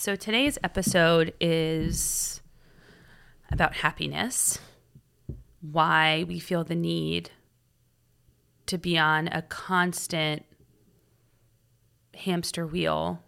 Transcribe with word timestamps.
So 0.00 0.16
today's 0.16 0.56
episode 0.64 1.34
is 1.42 2.40
about 3.52 3.74
happiness, 3.74 4.58
why 5.60 6.24
we 6.26 6.38
feel 6.38 6.64
the 6.64 6.74
need 6.74 7.32
to 8.64 8.78
be 8.78 8.96
on 8.96 9.28
a 9.28 9.42
constant 9.42 10.46
hamster 12.14 12.66
wheel 12.66 13.22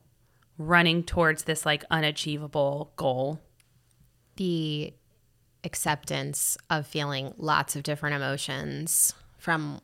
running 0.57 1.05
towards 1.05 1.45
this 1.45 1.67
like 1.67 1.85
unachievable 1.91 2.95
goal. 2.97 3.39
The 4.37 4.95
acceptance 5.65 6.57
of 6.71 6.87
feeling 6.87 7.35
lots 7.37 7.77
of 7.77 7.83
different 7.83 8.17
emotions 8.17 9.13
from 9.37 9.83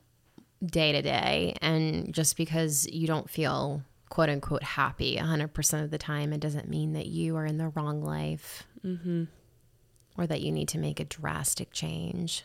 day 0.65 0.93
to 0.93 1.03
day. 1.03 1.55
And 1.61 2.15
just 2.15 2.39
because 2.39 2.89
you 2.91 3.07
don't 3.07 3.29
feel 3.29 3.83
quote 4.09 4.29
unquote 4.29 4.63
happy 4.63 5.17
100% 5.17 5.85
of 5.85 5.91
the 5.91 5.99
time, 5.99 6.33
it 6.33 6.41
doesn't 6.41 6.69
mean 6.69 6.93
that 6.93 7.07
you 7.07 7.37
are 7.37 7.47
in 7.47 7.59
the 7.59 7.69
wrong 7.69 8.03
life 8.03 8.67
mm-hmm. 8.85 9.25
or 10.17 10.27
that 10.27 10.41
you 10.41 10.53
need 10.53 10.69
to 10.69 10.79
make 10.79 11.01
a 11.01 11.05
drastic 11.05 11.73
change. 11.73 12.45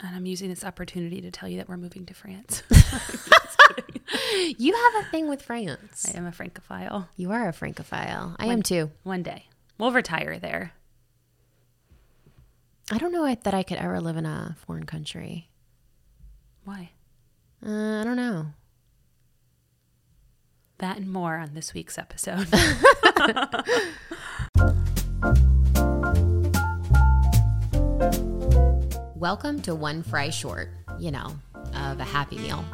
And 0.00 0.16
I'm 0.16 0.26
using 0.26 0.48
this 0.48 0.64
opportunity 0.64 1.20
to 1.20 1.30
tell 1.30 1.48
you 1.48 1.58
that 1.58 1.68
we're 1.68 1.76
moving 1.76 2.06
to 2.06 2.14
France. 2.14 2.62
you 4.58 4.74
have 4.74 5.04
a 5.04 5.08
thing 5.10 5.28
with 5.28 5.42
France. 5.42 6.12
I 6.12 6.18
am 6.18 6.26
a 6.26 6.32
Francophile. 6.32 7.08
You 7.16 7.30
are 7.32 7.48
a 7.48 7.52
Francophile. 7.52 8.36
I 8.38 8.46
One- 8.46 8.52
am 8.54 8.62
too. 8.62 8.90
One 9.04 9.22
day. 9.22 9.46
We'll 9.78 9.92
retire 9.92 10.38
there. 10.38 10.72
I 12.90 12.98
don't 12.98 13.12
know 13.12 13.32
that 13.34 13.54
I 13.54 13.62
could 13.62 13.78
ever 13.78 14.00
live 14.00 14.16
in 14.16 14.26
a 14.26 14.56
foreign 14.66 14.84
country. 14.84 15.48
Why? 16.64 16.90
Uh, 17.64 18.00
I 18.00 18.04
don't 18.04 18.16
know. 18.16 18.46
That 20.82 20.96
and 20.96 21.12
more 21.12 21.36
on 21.36 21.54
this 21.54 21.74
week's 21.74 21.96
episode. 21.96 22.48
Welcome 29.14 29.62
to 29.62 29.76
One 29.76 30.02
Fry 30.02 30.30
Short, 30.30 30.70
you 30.98 31.12
know, 31.12 31.36
of 31.76 32.00
a 32.00 32.04
Happy 32.04 32.36
Meal. 32.36 32.64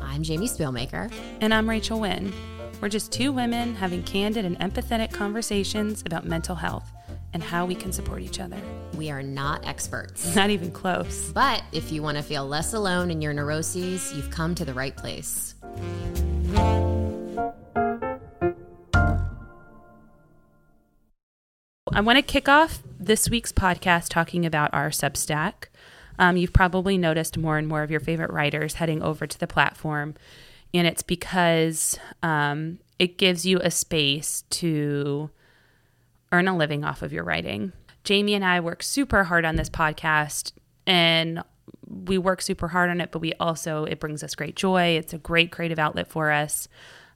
I'm 0.00 0.24
Jamie 0.24 0.48
Spielmaker. 0.48 1.12
and 1.40 1.54
I'm 1.54 1.70
Rachel 1.70 2.00
Wynn. 2.00 2.32
We're 2.80 2.88
just 2.88 3.12
two 3.12 3.30
women 3.30 3.76
having 3.76 4.02
candid 4.02 4.44
and 4.44 4.58
empathetic 4.58 5.12
conversations 5.12 6.02
about 6.04 6.26
mental 6.26 6.56
health 6.56 6.90
and 7.34 7.40
how 7.40 7.66
we 7.66 7.76
can 7.76 7.92
support 7.92 8.22
each 8.22 8.40
other. 8.40 8.58
We 8.96 9.12
are 9.12 9.22
not 9.22 9.64
experts. 9.64 10.34
Not 10.34 10.50
even 10.50 10.72
close. 10.72 11.30
But 11.30 11.62
if 11.70 11.92
you 11.92 12.02
want 12.02 12.16
to 12.16 12.24
feel 12.24 12.48
less 12.48 12.74
alone 12.74 13.12
in 13.12 13.22
your 13.22 13.32
neuroses, 13.32 14.12
you've 14.12 14.30
come 14.30 14.56
to 14.56 14.64
the 14.64 14.74
right 14.74 14.96
place. 14.96 15.54
I 21.94 22.00
want 22.00 22.16
to 22.16 22.22
kick 22.22 22.48
off 22.48 22.82
this 22.98 23.30
week's 23.30 23.52
podcast 23.52 24.08
talking 24.08 24.44
about 24.44 24.74
our 24.74 24.90
Substack. 24.90 25.66
Um, 26.18 26.36
you've 26.36 26.52
probably 26.52 26.98
noticed 26.98 27.38
more 27.38 27.56
and 27.56 27.68
more 27.68 27.84
of 27.84 27.90
your 27.90 28.00
favorite 28.00 28.32
writers 28.32 28.74
heading 28.74 29.00
over 29.00 29.28
to 29.28 29.38
the 29.38 29.46
platform, 29.46 30.16
and 30.74 30.88
it's 30.88 31.04
because 31.04 31.96
um, 32.20 32.80
it 32.98 33.16
gives 33.16 33.46
you 33.46 33.60
a 33.62 33.70
space 33.70 34.42
to 34.50 35.30
earn 36.32 36.48
a 36.48 36.56
living 36.56 36.82
off 36.82 37.00
of 37.00 37.12
your 37.12 37.22
writing. 37.22 37.72
Jamie 38.02 38.34
and 38.34 38.44
I 38.44 38.58
work 38.58 38.82
super 38.82 39.22
hard 39.22 39.44
on 39.44 39.54
this 39.54 39.70
podcast, 39.70 40.50
and 40.88 41.44
we 41.86 42.18
work 42.18 42.42
super 42.42 42.66
hard 42.66 42.90
on 42.90 43.00
it, 43.00 43.12
but 43.12 43.20
we 43.20 43.34
also, 43.34 43.84
it 43.84 44.00
brings 44.00 44.24
us 44.24 44.34
great 44.34 44.56
joy. 44.56 44.96
It's 44.96 45.12
a 45.12 45.18
great 45.18 45.52
creative 45.52 45.78
outlet 45.78 46.08
for 46.08 46.32
us. 46.32 46.66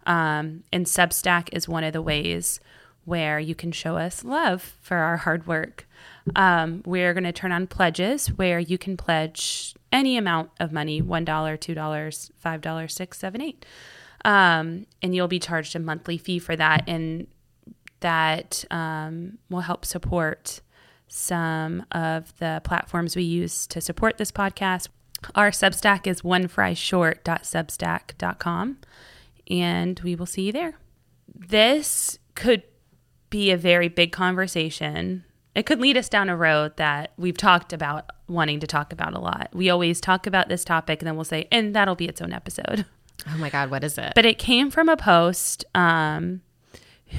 Um, 0.07 0.63
and 0.73 0.87
Substack 0.87 1.49
is 1.53 1.69
one 1.69 1.83
of 1.83 1.93
the 1.93 2.01
ways 2.01 2.61
where 3.09 3.41
you 3.41 3.55
can 3.55 3.73
show 3.73 3.97
us 3.97 4.23
love 4.23 4.77
for 4.81 4.99
our 4.99 5.17
hard 5.17 5.47
work. 5.47 5.89
Um, 6.37 6.83
we're 6.85 7.15
going 7.15 7.25
to 7.25 7.33
turn 7.33 7.53
on 7.53 7.67
pledges 7.67 8.29
where 8.29 8.59
you 8.59 8.77
can 8.77 8.97
pledge 8.97 9.75
any 9.91 10.19
amount 10.19 10.51
of 10.61 10.73
money 10.73 11.01
$1, 11.01 11.25
$2, 11.25 11.75
$5, 11.75 12.61
$6, 12.61 13.15
7 13.15 13.41
8 13.41 13.67
um, 14.25 14.87
And 15.03 15.15
you'll 15.15 15.29
be 15.29 15.39
charged 15.39 15.75
a 15.75 15.79
monthly 15.79 16.19
fee 16.19 16.39
for 16.39 16.55
that. 16.57 16.85
And 16.87 17.27
that 18.01 18.65
um, 18.71 19.39
will 19.51 19.61
help 19.61 19.85
support 19.85 20.61
some 21.09 21.85
of 21.91 22.33
the 22.39 22.63
platforms 22.65 23.17
we 23.17 23.25
use 23.25 23.67
to 23.69 23.81
support 23.81 24.19
this 24.19 24.31
podcast. 24.31 24.89
Our 25.35 25.51
Substack 25.51 26.07
is 26.07 26.23
onefryshort.substack.com, 26.23 28.79
and 29.51 30.01
we 30.01 30.15
will 30.15 30.27
see 30.27 30.43
you 30.43 30.53
there. 30.53 30.79
This 31.35 32.19
could 32.35 32.63
be 33.31 33.51
a 33.51 33.57
very 33.57 33.89
big 33.89 34.13
conversation. 34.13 35.25
It 35.55 35.67
could 35.67 35.81
lead 35.81 35.97
us 35.97 36.09
down 36.09 36.29
a 36.29 36.37
road 36.37 36.77
that 36.77 37.13
we've 37.17 37.37
talked 37.37 37.73
about 37.73 38.11
wanting 38.29 38.61
to 38.61 38.67
talk 38.67 38.93
about 38.93 39.15
a 39.15 39.19
lot. 39.19 39.51
We 39.53 39.71
always 39.71 40.01
talk 40.01 40.27
about 40.27 40.49
this 40.49 40.65
topic 40.65 41.01
and 41.01 41.07
then 41.07 41.17
we'll 41.17 41.25
say, 41.25 41.49
and 41.51 41.75
that'll 41.75 41.95
be 41.95 42.07
its 42.07 42.21
own 42.21 42.33
episode. 42.33 42.85
Oh 43.29 43.37
my 43.39 43.51
God, 43.51 43.71
what 43.71 43.83
is 43.83 43.99
it? 43.99 44.13
But 44.15 44.27
it 44.27 44.39
came 44.39 44.71
from 44.71 44.89
a 44.89 44.97
post 44.97 45.65
um, 45.75 46.41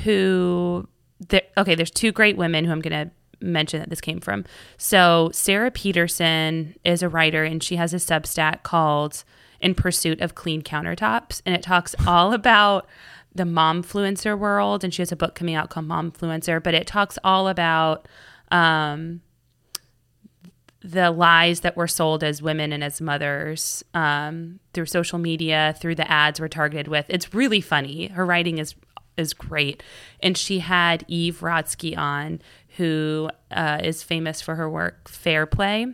who, 0.04 0.88
there, 1.28 1.42
okay, 1.58 1.76
there's 1.76 1.92
two 1.92 2.12
great 2.12 2.38
women 2.38 2.66
who 2.66 2.72
I'm 2.72 2.82
going 2.82 3.08
to 3.08 3.12
mention 3.46 3.80
that 3.80 3.90
this 3.90 4.02
came 4.02 4.20
from. 4.20 4.46
So 4.78 5.30
Sara 5.34 5.72
Petersen 5.72 6.76
is 6.84 7.02
a 7.04 7.10
writer 7.10 7.44
and 7.44 7.62
she 7.62 7.76
has 7.76 7.94
a 7.94 7.98
Substack 7.98 8.64
called 8.64 9.24
In 9.60 9.76
Pursuit 9.76 10.22
of 10.22 10.36
Clean 10.36 10.62
Countertops. 10.62 11.42
And 11.46 11.56
it 11.56 11.64
talks 11.64 11.96
all 12.08 12.34
about 12.40 12.88
the 13.34 13.44
momfluencer 13.44 14.38
world. 14.38 14.84
And 14.84 14.94
she 14.94 15.02
has 15.02 15.12
a 15.12 15.16
book 15.16 15.36
coming 15.36 15.56
out 15.56 15.70
called 15.70 15.88
Momfluencer, 15.88 16.62
but 16.62 16.74
it 16.74 16.88
talks 16.88 17.18
all 17.24 17.48
about 17.48 18.08
um, 18.52 19.22
the 20.82 21.12
lies 21.12 21.62
that 21.62 21.76
were 21.76 21.88
sold 21.88 22.24
as 22.24 22.42
women 22.42 22.72
and 22.72 22.84
as 22.84 23.02
mothers 23.02 23.84
um, 23.94 24.60
through 24.74 24.86
social 24.86 25.20
media, 25.20 25.76
through 25.80 25.96
the 25.96 26.10
ads 26.10 26.40
we're 26.40 26.48
targeted 26.48 26.88
with. 26.88 27.06
It's 27.10 27.34
really 27.34 27.62
funny. 27.62 28.08
Her 28.08 28.26
writing 28.26 28.58
is 28.58 28.76
is 29.18 29.34
great, 29.34 29.84
and 30.22 30.38
she 30.38 30.60
had 30.60 31.04
Eve 31.10 31.40
Rodsky 31.42 31.98
on, 31.98 32.42
who 32.78 33.30
uh, 33.52 33.82
is 33.84 34.02
famous 34.02 34.42
for 34.42 34.56
her 34.56 34.70
work 34.70 35.10
Fair 35.10 35.46
Play. 35.46 35.88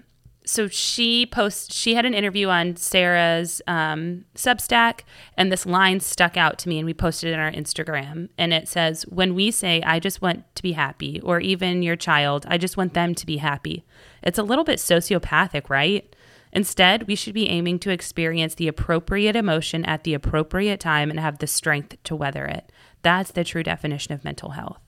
So 0.46 0.68
she 0.68 1.26
posts. 1.26 1.76
She 1.76 1.96
had 1.96 2.06
an 2.06 2.14
interview 2.14 2.50
on 2.50 2.76
Sarah's 2.76 3.62
um, 3.68 4.26
Substack, 4.36 5.02
and 5.38 5.52
this 5.52 5.66
line 5.66 6.00
stuck 6.00 6.38
out 6.38 6.58
to 6.60 6.70
me, 6.70 6.78
and 6.78 6.86
we 6.86 6.94
posted 6.94 7.32
it 7.32 7.34
on 7.34 7.40
our 7.40 7.52
Instagram. 7.52 8.30
And 8.38 8.54
it 8.54 8.68
says, 8.68 9.04
"When 9.10 9.34
we 9.34 9.52
say 9.52 9.82
I 9.82 10.00
just 10.00 10.22
want 10.22 10.44
to 10.56 10.64
be 10.64 10.74
happy, 10.74 11.20
or 11.22 11.40
even 11.40 11.84
your 11.84 11.96
child, 11.96 12.46
I 12.48 12.58
just 12.58 12.78
want 12.78 12.94
them 12.94 13.16
to 13.16 13.26
be 13.26 13.38
happy." 13.38 13.84
It's 14.22 14.38
a 14.38 14.44
little 14.44 14.64
bit 14.64 14.80
sociopathic, 14.80 15.70
right? 15.70 16.16
Instead, 16.52 17.06
we 17.08 17.16
should 17.16 17.34
be 17.34 17.50
aiming 17.50 17.80
to 17.80 17.90
experience 17.90 18.56
the 18.56 18.70
appropriate 18.70 19.36
emotion 19.36 19.84
at 19.84 20.06
the 20.06 20.14
appropriate 20.14 20.80
time 20.80 21.10
and 21.10 21.20
have 21.20 21.40
the 21.40 21.48
strength 21.48 21.98
to 22.06 22.16
weather 22.16 22.46
it. 22.46 22.72
That's 23.02 23.32
the 23.32 23.44
true 23.44 23.62
definition 23.62 24.14
of 24.14 24.24
mental 24.24 24.52
health. 24.52 24.80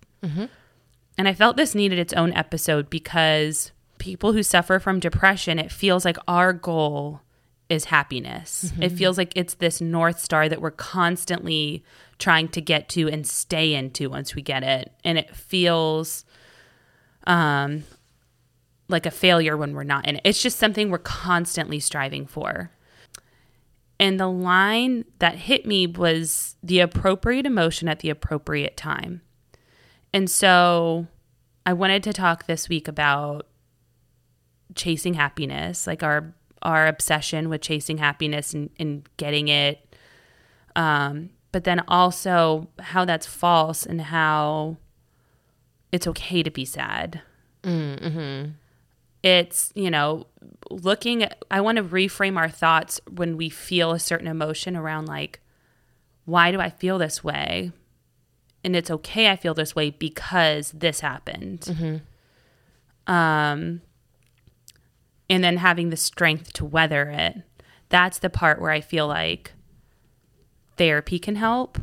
And 1.17 1.28
I 1.28 1.34
felt 1.34 1.57
this 1.57 1.75
needed 1.75 2.00
its 2.00 2.13
own 2.13 2.31
episode 2.34 2.90
because 2.90 3.72
people 4.07 4.31
who 4.31 4.41
suffer 4.41 4.79
from 4.79 5.01
depression, 5.01 5.59
it 5.59 5.69
feels 5.69 6.06
like 6.06 6.16
our 6.29 6.53
goal 6.53 7.19
is 7.68 7.84
happiness. 7.84 8.72
It 8.81 8.94
feels 8.94 9.18
like 9.18 9.34
it's 9.35 9.56
this 9.56 9.81
North 9.81 10.22
Star 10.22 10.47
that 10.47 10.62
we're 10.62 10.72
constantly 10.72 11.84
trying 12.17 12.47
to 12.50 12.62
get 12.62 12.88
to 12.88 13.09
and 13.09 13.28
stay 13.28 13.73
into 13.73 14.09
once 14.09 14.34
we 14.34 14.41
get 14.41 14.63
it. 14.63 14.94
And 15.03 15.17
it 15.17 15.35
feels 15.35 16.23
um, 17.25 17.84
like 18.88 19.06
a 19.06 19.12
failure 19.12 19.57
when 19.57 19.73
we're 19.73 19.84
not 19.84 20.07
in 20.07 20.16
it. 20.16 20.22
It's 20.23 20.41
just 20.41 20.57
something 20.57 20.90
we're 20.90 21.00
constantly 21.00 21.81
striving 21.81 22.25
for. 22.25 22.72
And 24.00 24.17
the 24.17 24.29
line 24.29 25.03
that 25.19 25.35
hit 25.35 25.66
me 25.66 25.85
was 25.85 26.56
the 26.63 26.79
appropriate 26.79 27.46
emotion 27.46 27.90
at 27.90 28.00
the 28.00 28.09
appropriate 28.09 28.78
time. 28.78 29.22
And 30.14 30.29
so 30.29 31.08
I 31.66 31.73
wanted 31.73 32.03
to 32.03 32.14
talk 32.14 32.46
this 32.46 32.70
week 32.70 32.87
about 32.87 33.47
chasing 34.75 35.14
happiness, 35.16 35.87
like 35.87 36.03
our 36.03 36.34
our 36.61 36.87
obsession 36.87 37.49
with 37.49 37.61
chasing 37.61 37.97
happiness 37.97 38.53
and, 38.53 38.69
and 38.79 39.08
getting 39.17 39.47
it. 39.47 39.96
Um, 40.75 41.29
but 41.52 41.64
then 41.64 41.84
also 41.87 42.67
how 42.79 43.05
that's 43.05 43.28
false 43.28 43.85
and 43.85 44.02
how 44.02 44.78
it's 45.91 46.08
okay 46.08 46.43
to 46.43 46.52
be 46.52 46.66
sad. 46.66 47.22
Mm-hmm. 47.64 48.52
It's, 49.23 49.72
you 49.75 49.90
know, 49.90 50.28
looking 50.70 51.23
at, 51.23 51.43
I 51.49 51.61
want 51.61 51.78
to 51.78 51.84
reframe 51.84 52.37
our 52.37 52.49
thoughts 52.49 52.99
when 53.09 53.37
we 53.37 53.49
feel 53.49 53.91
a 53.91 53.99
certain 53.99 54.28
emotion 54.28 54.75
around 54.75 55.08
like, 55.08 55.40
why 56.25 56.52
do 56.52 56.59
I 56.59 56.70
feel 56.70 56.97
this 56.97 57.23
way? 57.23 57.72
And 58.63 58.75
it's 58.75 58.91
okay 58.91 59.29
I 59.29 59.35
feel 59.35 59.53
this 59.53 59.75
way 59.75 59.91
because 59.91 60.72
this 60.72 60.99
happened. 60.99 61.67
Um, 63.08 63.81
and 65.29 65.44
then 65.44 65.58
having 65.58 65.90
the 65.90 65.97
strength 65.97 66.53
to 66.53 66.66
weather 66.66 67.09
it. 67.09 67.38
That's 67.90 68.20
the 68.20 68.29
part 68.29 68.62
where 68.62 68.72
I 68.72 68.82
feel 68.82 69.08
like 69.08 69.53
therapy 70.78 71.20
can 71.20 71.35
help. 71.35 71.78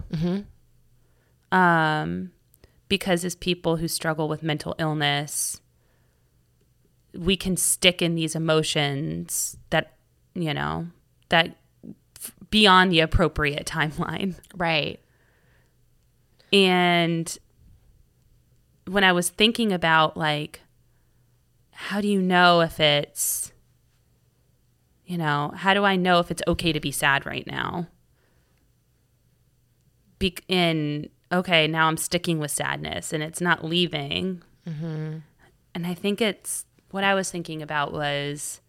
Um, 1.52 2.32
because 2.88 3.24
as 3.24 3.34
people 3.34 3.76
who 3.76 3.88
struggle 3.88 4.28
with 4.28 4.42
mental 4.42 4.74
illness, 4.78 5.60
we 7.14 7.36
can 7.36 7.56
stick 7.56 8.02
in 8.02 8.14
these 8.14 8.34
emotions 8.34 9.56
that, 9.70 9.94
you 10.34 10.52
know, 10.52 10.88
that 11.28 11.56
f- 12.18 12.34
beyond 12.50 12.92
the 12.92 13.00
appropriate 13.00 13.66
timeline. 13.66 14.34
Right. 14.56 15.00
And 16.52 17.36
when 18.86 19.04
I 19.04 19.12
was 19.12 19.28
thinking 19.28 19.72
about 19.72 20.16
like, 20.16 20.60
how 21.84 22.00
do 22.00 22.08
you 22.08 22.22
know 22.22 22.62
if 22.62 22.80
it's, 22.80 23.52
you 25.04 25.18
know, 25.18 25.52
how 25.54 25.74
do 25.74 25.84
I 25.84 25.96
know 25.96 26.18
if 26.18 26.30
it's 26.30 26.42
okay 26.48 26.72
to 26.72 26.80
be 26.80 26.90
sad 26.90 27.26
right 27.26 27.46
now? 27.46 27.88
Be- 30.18 30.38
in 30.48 31.10
okay, 31.30 31.66
now 31.66 31.88
I'm 31.88 31.98
sticking 31.98 32.38
with 32.38 32.50
sadness 32.50 33.12
and 33.12 33.22
it's 33.22 33.42
not 33.42 33.66
leaving. 33.66 34.42
Mm-hmm. 34.66 35.18
And 35.74 35.86
I 35.86 35.92
think 35.92 36.22
it's 36.22 36.64
what 36.90 37.04
I 37.04 37.12
was 37.12 37.30
thinking 37.30 37.60
about 37.60 37.92
was 37.92 38.62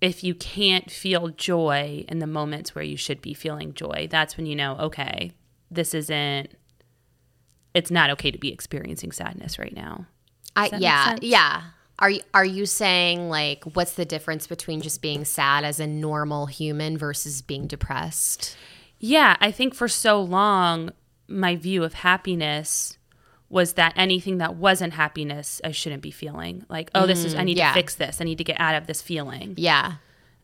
if 0.00 0.24
you 0.24 0.34
can't 0.34 0.90
feel 0.90 1.28
joy 1.28 2.06
in 2.08 2.18
the 2.18 2.26
moments 2.26 2.74
where 2.74 2.84
you 2.84 2.96
should 2.96 3.20
be 3.20 3.34
feeling 3.34 3.74
joy, 3.74 4.08
that's 4.10 4.38
when 4.38 4.46
you 4.46 4.56
know, 4.56 4.78
okay, 4.78 5.32
this 5.70 5.92
isn't, 5.92 6.48
it's 7.74 7.90
not 7.90 8.08
okay 8.08 8.30
to 8.30 8.38
be 8.38 8.50
experiencing 8.50 9.12
sadness 9.12 9.58
right 9.58 9.76
now. 9.76 10.06
I 10.58 10.76
yeah 10.78 11.16
yeah. 11.20 11.62
Are 11.98 12.10
you 12.10 12.20
are 12.32 12.44
you 12.44 12.66
saying 12.66 13.28
like 13.28 13.64
what's 13.74 13.94
the 13.94 14.04
difference 14.04 14.46
between 14.46 14.80
just 14.80 15.02
being 15.02 15.24
sad 15.24 15.64
as 15.64 15.80
a 15.80 15.86
normal 15.86 16.46
human 16.46 16.96
versus 16.96 17.42
being 17.42 17.66
depressed? 17.66 18.56
Yeah, 19.00 19.36
I 19.40 19.50
think 19.50 19.74
for 19.74 19.88
so 19.88 20.20
long, 20.20 20.90
my 21.28 21.56
view 21.56 21.84
of 21.84 21.94
happiness 21.94 22.98
was 23.48 23.74
that 23.74 23.92
anything 23.96 24.38
that 24.38 24.56
wasn't 24.56 24.92
happiness, 24.92 25.60
I 25.64 25.70
shouldn't 25.70 26.02
be 26.02 26.10
feeling. 26.10 26.66
Like, 26.68 26.90
oh, 26.94 27.06
this 27.06 27.24
is, 27.24 27.34
I 27.34 27.42
mm, 27.42 27.44
need 27.46 27.56
yeah. 27.58 27.68
to 27.68 27.74
fix 27.74 27.94
this. 27.94 28.20
I 28.20 28.24
need 28.24 28.38
to 28.38 28.44
get 28.44 28.60
out 28.60 28.74
of 28.74 28.86
this 28.86 29.00
feeling. 29.00 29.54
Yeah. 29.56 29.94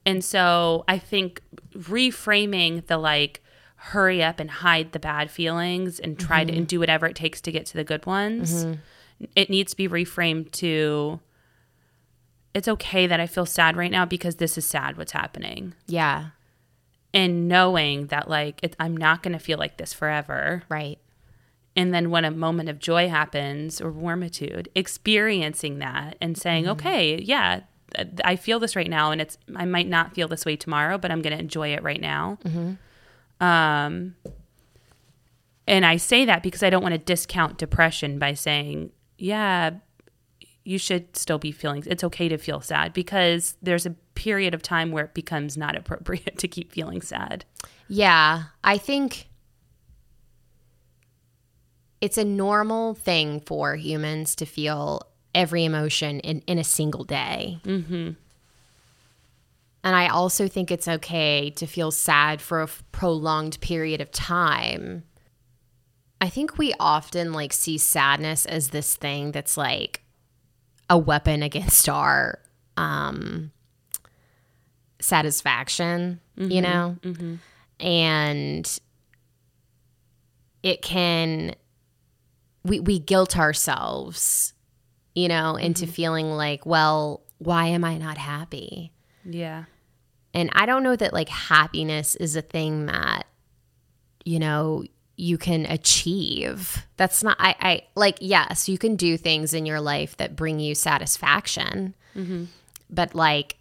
And 0.07 0.25
so 0.25 0.85
I 0.89 0.99
think 0.99 1.43
reframing 1.75 2.87
the 2.87 2.97
like, 2.97 3.43
hurry 3.77 4.23
up 4.23 4.41
and 4.41 4.51
hide 4.51 4.93
the 4.93 4.99
bad 4.99 5.31
feelings 5.31 6.01
and 6.01 6.19
try 6.19 6.43
to 6.43 6.51
mm-hmm. 6.51 6.61
and 6.61 6.67
do 6.67 6.81
whatever 6.81 7.05
it 7.05 7.15
takes 7.15 7.43
to 7.43 7.53
get 7.53 7.67
to 7.67 7.77
the 7.77 7.85
good 7.85 8.07
ones. 8.07 8.65
Mm-hmm. 8.65 8.81
It 9.35 9.51
needs 9.51 9.73
to 9.73 9.77
be 9.77 9.89
reframed 9.89 10.51
to 10.53 11.21
it's 12.55 12.69
okay 12.69 13.07
that 13.07 13.19
I 13.19 13.27
feel 13.27 13.47
sad 13.47 13.77
right 13.77 13.91
now 13.91 14.07
because 14.07 14.37
this 14.37 14.57
is 14.57 14.65
sad 14.65 14.97
what's 14.97 15.13
happening. 15.13 15.75
Yeah. 15.87 16.29
And 17.13 17.49
knowing 17.49 18.07
that 18.07 18.31
like 18.31 18.61
it, 18.63 18.77
I'm 18.79 18.97
not 18.97 19.23
going 19.23 19.33
to 19.33 19.39
feel 19.39 19.59
like 19.59 19.77
this 19.77 19.93
forever. 19.93 20.63
Right. 20.69 20.99
And 21.77 21.93
then 21.93 22.11
when 22.11 22.25
a 22.25 22.31
moment 22.31 22.69
of 22.69 22.79
joy 22.79 23.09
happens 23.09 23.81
or 23.81 23.93
warmitude, 23.93 24.69
experiencing 24.77 25.81
that 25.81 26.17
and 26.21 26.39
saying, 26.39 26.69
okay, 26.69 27.21
yeah, 27.21 27.63
I 28.25 28.37
feel 28.37 28.61
this 28.61 28.77
right 28.77 28.89
now, 28.91 29.11
and 29.11 29.21
it's 29.21 29.39
I 29.57 29.65
might 29.65 29.89
not 29.89 30.15
feel 30.15 30.29
this 30.29 30.45
way 30.45 30.55
tomorrow, 30.57 30.99
but 30.99 31.11
I'm 31.11 31.23
going 31.23 31.33
to 31.33 31.41
enjoy 31.41 31.69
it 31.69 31.83
right 31.83 32.01
now. 32.01 32.39
Um, 33.41 34.15
and 35.67 35.85
I 35.85 35.97
say 35.97 36.25
that 36.25 36.43
because 36.43 36.63
I 36.63 36.71
don't 36.71 36.83
want 36.83 36.95
to 36.95 36.99
discount 36.99 37.59
depression 37.59 38.19
by 38.19 38.35
saying, 38.35 38.93
yeah, 39.25 39.71
you 40.65 40.77
should 40.77 41.17
still 41.17 41.39
be 41.39 41.51
feeling. 41.51 41.83
It's 41.87 42.05
okay 42.05 42.29
to 42.29 42.37
feel 42.37 42.61
sad 42.61 42.93
because 42.93 43.57
there's 43.63 43.87
a 43.87 43.91
period 44.15 44.53
of 44.53 44.61
time 44.61 44.93
where 44.93 45.07
it 45.07 45.15
becomes 45.15 45.57
not 45.57 45.75
appropriate 45.81 46.37
to 46.39 46.47
keep 46.47 46.73
feeling 46.73 47.01
sad. 47.01 47.47
Yeah, 47.89 48.45
I 48.63 48.77
think 48.77 49.31
it's 52.03 52.19
a 52.19 52.25
normal 52.25 52.93
thing 52.93 53.41
for 53.41 53.77
humans 53.77 54.37
to 54.37 54.45
feel 54.45 55.01
every 55.35 55.65
emotion 55.65 56.21
in, 56.21 56.43
in 56.47 56.59
a 56.59 56.65
single 56.65 57.05
day. 57.05 57.61
Mm-hmm. 57.65 58.11
And 59.85 59.97
I 59.97 60.09
also 60.09 60.49
think 60.49 60.71
it's 60.71 60.87
okay 60.87 61.49
to 61.57 61.67
feel 61.67 61.91
sad 61.91 62.43
for 62.43 62.61
a 62.61 62.65
f- 62.65 62.85
prolonged 62.93 63.59
period 63.63 64.03
of 64.03 64.11
time. 64.11 65.05
I 66.25 66.31
think 66.31 66.57
we 66.57 66.73
often 66.81 67.35
like 67.35 67.53
see 67.53 67.77
sadness 67.77 68.47
as 68.47 68.71
this 68.71 68.97
thing 68.97 69.31
that's 69.31 69.59
like 69.59 70.01
a 70.89 70.97
weapon 70.97 71.43
against 71.43 71.87
our 71.87 72.39
um 72.79 73.53
satisfaction, 75.01 76.23
you 76.39 76.47
mm-hmm. 76.47 76.63
know? 76.63 76.97
Mm-hmm. 77.03 77.35
And 77.87 78.81
it 80.63 80.81
can 80.81 81.57
we 82.65 82.81
we 82.81 82.99
guilt 83.01 83.37
ourselves, 83.37 84.55
you 85.15 85.29
know, 85.29 85.57
into 85.57 85.85
mm-hmm. 85.85 85.93
feeling 85.93 86.31
like, 86.31 86.65
well, 86.65 87.21
why 87.37 87.67
am 87.67 87.85
I 87.85 87.99
not 87.99 88.17
happy? 88.17 88.95
Yeah. 89.27 89.65
And 90.33 90.49
I 90.55 90.65
don't 90.65 90.85
know 90.85 90.97
that 90.97 91.13
like 91.13 91.29
happiness 91.29 92.17
is 92.17 92.35
a 92.35 92.41
thing 92.41 92.87
that, 92.87 93.27
you 94.25 94.39
know, 94.39 94.85
you 95.17 95.39
can 95.39 95.65
achieve. 95.67 96.87
That's 96.97 97.23
not, 97.23 97.37
I, 97.39 97.55
I 97.61 97.83
like, 97.95 98.19
yes, 98.21 98.69
you 98.69 98.79
can 98.79 98.97
do 98.97 99.17
things 99.17 99.55
in 99.55 99.67
your 99.67 99.81
life 99.81 100.17
that 100.17 100.37
bring 100.37 100.59
you 100.61 100.75
satisfaction. 100.75 101.95
But 102.91 103.15
like, 103.15 103.57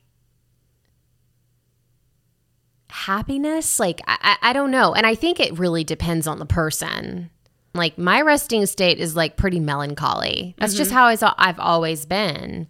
happiness, 2.89 3.79
like, 3.79 4.01
I, 4.07 4.37
I 4.41 4.53
don't 4.53 4.71
know. 4.71 4.93
And 4.93 5.05
I 5.05 5.15
think 5.15 5.39
it 5.39 5.57
really 5.57 5.83
depends 5.83 6.27
on 6.27 6.39
the 6.39 6.45
person. 6.45 7.29
Like, 7.75 7.97
my 7.97 8.21
resting 8.21 8.65
state 8.65 8.99
is 8.99 9.15
like 9.15 9.35
pretty 9.35 9.59
melancholy. 9.59 10.55
That's 10.59 10.75
just 10.75 10.91
how 10.91 11.05
I 11.05 11.15
I've 11.37 11.59
always 11.59 12.05
been. 12.05 12.67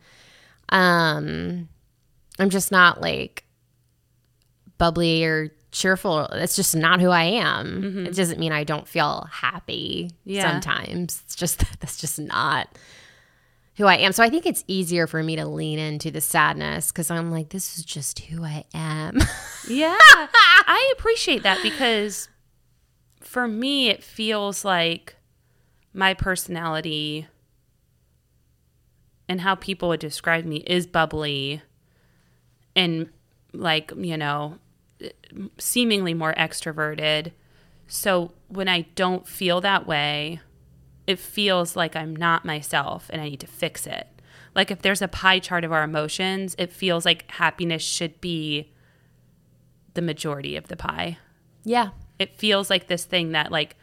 Um, 0.70 1.68
I'm 2.40 2.50
just 2.50 2.72
not 2.72 3.02
like 3.02 3.44
bubbly 4.78 5.26
or 5.26 5.52
cheerful. 5.74 6.28
That's 6.32 6.56
just 6.56 6.76
not 6.76 7.02
who 7.02 7.10
I 7.10 7.24
am. 7.24 7.82
Mm-hmm. 7.84 8.06
It 8.08 8.16
doesn't 8.16 8.40
mean 8.40 8.52
I 8.54 8.64
don't 8.64 8.88
feel 8.88 9.28
happy 9.32 10.10
Yeah. 10.24 10.50
sometimes. 10.50 11.22
It's 11.26 11.36
just 11.36 11.60
that's 11.82 11.98
just 12.00 12.20
not 12.20 12.70
who 13.76 13.86
I 13.86 13.96
am. 13.98 14.12
So 14.14 14.24
I 14.24 14.30
think 14.30 14.46
it's 14.46 14.64
easier 14.68 15.08
for 15.08 15.24
me 15.24 15.36
to 15.36 15.46
lean 15.48 15.80
into 15.80 16.12
the 16.12 16.22
sadness 16.22 16.92
because 16.92 17.10
I'm 17.10 17.32
like, 17.32 17.50
this 17.50 17.78
is 17.78 17.84
just 17.84 18.20
who 18.20 18.44
I 18.46 18.64
am. 18.74 19.20
Yeah, 19.70 19.96
I 19.98 20.94
appreciate 20.98 21.44
that 21.44 21.58
because 21.64 22.28
for 23.22 23.48
me, 23.48 23.88
it 23.90 24.04
feels 24.04 24.66
like 24.66 25.16
my 25.94 26.14
personality 26.14 27.28
and 29.30 29.40
how 29.40 29.56
people 29.56 29.88
would 29.90 30.02
describe 30.02 30.44
me 30.44 30.58
is 30.58 30.86
bubbly 30.86 31.62
and 32.76 33.08
like, 33.54 33.94
you 33.96 34.18
know, 34.18 34.58
seemingly 35.58 36.14
more 36.14 36.34
extroverted. 36.34 37.32
So 37.88 38.34
when 38.48 38.68
I 38.68 38.82
don't 38.96 39.28
feel 39.28 39.62
that 39.62 39.88
way, 39.88 40.40
it 41.06 41.20
feels 41.20 41.76
like 41.76 41.96
I'm 41.96 42.16
not 42.16 42.46
myself 42.46 43.10
and 43.10 43.22
I 43.22 43.30
need 43.30 43.40
to 43.42 43.48
fix 43.48 43.86
it. 43.86 44.08
Like 44.56 44.72
if 44.72 44.82
there's 44.82 45.02
a 45.02 45.08
pie 45.08 45.40
chart 45.40 45.64
of 45.64 45.72
our 45.72 45.84
emotions, 45.84 46.56
it 46.58 46.72
feels 46.72 47.06
like 47.06 47.30
happiness 47.32 47.82
should 47.82 48.22
be 48.22 48.72
the 49.94 50.02
majority 50.02 50.56
of 50.56 50.68
the 50.68 50.78
pie. 50.78 51.18
yeah. 51.64 51.90
It 52.20 52.38
feels 52.38 52.70
like 52.70 52.88
this 52.88 53.06
thing 53.06 53.32
that 53.32 53.52
like 53.52 53.76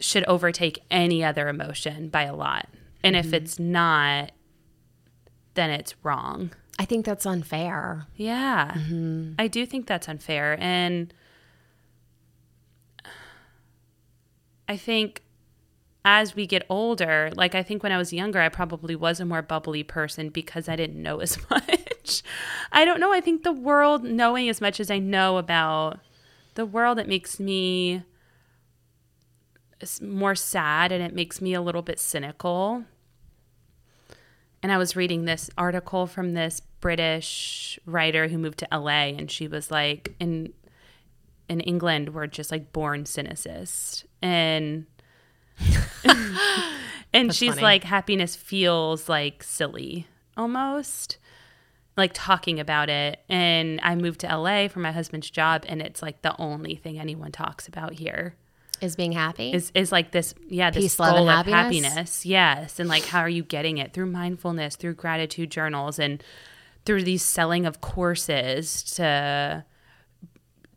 should 0.00 0.24
overtake 0.24 0.82
any 0.90 1.22
other 1.22 1.48
emotion 1.48 2.08
by 2.08 2.22
a 2.22 2.34
lot. 2.34 2.68
And 3.04 3.14
if 3.14 3.26
mm-hmm. 3.26 3.34
it's 3.34 3.58
not, 3.58 4.32
then 5.54 5.70
it's 5.70 5.94
wrong. 6.02 6.50
I 6.78 6.84
think 6.84 7.06
that's 7.06 7.24
unfair. 7.24 8.06
Yeah. 8.16 8.72
Mm-hmm. 8.74 9.32
I 9.38 9.48
do 9.48 9.64
think 9.64 9.86
that's 9.86 10.08
unfair. 10.08 10.56
And 10.60 11.12
I 14.68 14.76
think 14.76 15.22
as 16.04 16.36
we 16.36 16.46
get 16.46 16.64
older, 16.68 17.30
like 17.34 17.54
I 17.54 17.62
think 17.62 17.82
when 17.82 17.92
I 17.92 17.98
was 17.98 18.12
younger, 18.12 18.40
I 18.40 18.48
probably 18.48 18.94
was 18.94 19.20
a 19.20 19.24
more 19.24 19.42
bubbly 19.42 19.82
person 19.82 20.28
because 20.28 20.68
I 20.68 20.76
didn't 20.76 21.02
know 21.02 21.18
as 21.20 21.38
much. 21.50 22.22
I 22.72 22.84
don't 22.84 23.00
know. 23.00 23.12
I 23.12 23.20
think 23.20 23.42
the 23.42 23.52
world, 23.52 24.04
knowing 24.04 24.48
as 24.48 24.60
much 24.60 24.78
as 24.78 24.90
I 24.90 24.98
know 24.98 25.38
about 25.38 25.98
the 26.54 26.66
world, 26.66 26.98
it 26.98 27.08
makes 27.08 27.40
me 27.40 28.02
more 30.00 30.34
sad 30.34 30.92
and 30.92 31.02
it 31.02 31.14
makes 31.14 31.40
me 31.40 31.54
a 31.54 31.60
little 31.60 31.82
bit 31.82 31.98
cynical. 31.98 32.84
And 34.66 34.72
I 34.72 34.78
was 34.78 34.96
reading 34.96 35.26
this 35.26 35.48
article 35.56 36.08
from 36.08 36.34
this 36.34 36.58
British 36.80 37.78
writer 37.86 38.26
who 38.26 38.36
moved 38.36 38.58
to 38.58 38.68
LA, 38.72 39.14
and 39.14 39.30
she 39.30 39.46
was 39.46 39.70
like, 39.70 40.16
in 40.18 40.52
in 41.48 41.60
England, 41.60 42.12
we're 42.12 42.26
just 42.26 42.50
like 42.50 42.72
born 42.72 43.06
cynicists, 43.06 44.04
and 44.20 44.86
and 47.14 47.32
she's 47.32 47.50
funny. 47.50 47.62
like, 47.62 47.84
happiness 47.84 48.34
feels 48.34 49.08
like 49.08 49.44
silly 49.44 50.08
almost, 50.36 51.18
like 51.96 52.10
talking 52.12 52.58
about 52.58 52.90
it. 52.90 53.20
And 53.28 53.78
I 53.84 53.94
moved 53.94 54.18
to 54.22 54.36
LA 54.36 54.66
for 54.66 54.80
my 54.80 54.90
husband's 54.90 55.30
job, 55.30 55.64
and 55.68 55.80
it's 55.80 56.02
like 56.02 56.22
the 56.22 56.34
only 56.40 56.74
thing 56.74 56.98
anyone 56.98 57.30
talks 57.30 57.68
about 57.68 57.92
here. 57.92 58.34
Is 58.80 58.96
being 58.96 59.12
happy? 59.12 59.52
is 59.52 59.72
is 59.74 59.92
like 59.92 60.10
this 60.12 60.34
yeah 60.48 60.70
this 60.70 60.84
Peace, 60.84 60.96
goal 60.96 61.28
of 61.28 61.46
happiness? 61.46 61.86
happiness. 61.86 62.26
Yes. 62.26 62.78
And 62.78 62.88
like 62.88 63.04
how 63.04 63.20
are 63.20 63.28
you 63.28 63.42
getting 63.42 63.78
it? 63.78 63.92
Through 63.92 64.06
mindfulness 64.06 64.76
through 64.76 64.94
gratitude 64.94 65.50
journals 65.50 65.98
and 65.98 66.22
through 66.84 67.02
these 67.02 67.22
selling 67.22 67.66
of 67.66 67.80
courses 67.80 68.82
to 68.94 69.64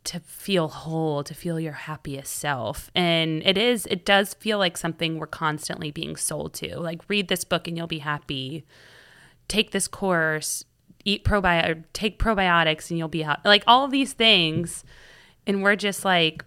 to 0.05 0.19
feel 0.21 0.69
whole 0.69 1.23
to 1.23 1.33
feel 1.33 1.59
your 1.59 1.73
happiest 1.73 2.33
self. 2.35 2.89
And 2.95 3.43
it 3.45 3.57
is 3.57 3.85
it 3.87 4.05
does 4.05 4.33
feel 4.33 4.57
like 4.57 4.77
something 4.77 5.19
we're 5.19 5.27
constantly 5.27 5.91
being 5.91 6.15
sold 6.15 6.53
to. 6.55 6.79
Like 6.79 7.01
read 7.07 7.27
this 7.27 7.43
book 7.43 7.67
and 7.67 7.77
you'll 7.77 7.87
be 7.87 7.99
happy. 7.99 8.65
Take 9.47 9.71
this 9.71 9.87
course 9.87 10.65
eat 11.05 11.23
probiotic 11.23 11.83
take 11.93 12.19
probiotics 12.19 12.89
and 12.89 12.97
you'll 12.99 13.07
be 13.07 13.21
happy 13.21 13.41
like 13.47 13.63
all 13.67 13.87
these 13.87 14.13
things. 14.13 14.83
And 15.47 15.63
we're 15.63 15.75
just 15.75 16.05
like 16.05 16.43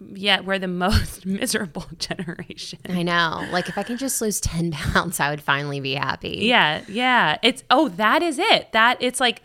yeah, 0.00 0.40
we're 0.40 0.58
the 0.58 0.68
most 0.86 1.26
miserable 1.26 1.86
generation. 1.98 2.80
I 2.88 3.02
know. 3.02 3.46
Like 3.50 3.68
if 3.68 3.76
I 3.78 3.82
can 3.82 3.96
just 3.96 4.20
lose 4.20 4.40
10 4.40 4.72
pounds, 4.72 5.20
I 5.20 5.30
would 5.30 5.42
finally 5.42 5.80
be 5.80 5.94
happy. 5.94 6.38
Yeah, 6.42 6.82
yeah. 6.88 7.38
It's 7.42 7.62
oh, 7.70 7.88
that 7.90 8.22
is 8.22 8.38
it. 8.38 8.72
That 8.72 8.98
it's 9.00 9.20
like 9.20 9.42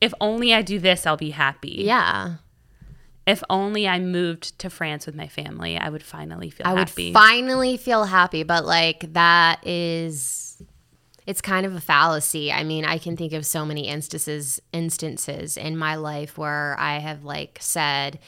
if 0.00 0.14
only 0.20 0.54
I 0.54 0.62
do 0.62 0.78
this, 0.78 1.06
I'll 1.06 1.16
be 1.16 1.30
happy. 1.30 1.82
Yeah. 1.84 2.36
If 3.26 3.44
only 3.50 3.86
I 3.86 4.00
moved 4.00 4.58
to 4.60 4.70
France 4.70 5.06
with 5.06 5.14
my 5.14 5.28
family, 5.28 5.76
I 5.76 5.88
would 5.88 6.02
finally 6.02 6.50
feel 6.50 6.66
I 6.66 6.72
would 6.72 6.88
happy. 6.88 7.12
finally 7.12 7.76
feel 7.76 8.04
happy, 8.04 8.42
but 8.42 8.64
like 8.64 9.12
that 9.12 9.64
is 9.66 10.62
it's 11.26 11.40
kind 11.40 11.64
of 11.66 11.76
a 11.76 11.80
fallacy. 11.80 12.50
I 12.50 12.64
mean, 12.64 12.84
I 12.84 12.98
can 12.98 13.16
think 13.16 13.32
of 13.34 13.46
so 13.46 13.64
many 13.64 13.86
instances 13.86 14.60
instances 14.72 15.56
in 15.56 15.76
my 15.76 15.94
life 15.94 16.38
where 16.38 16.74
I 16.78 16.98
have 16.98 17.22
like 17.22 17.58
said 17.60 18.18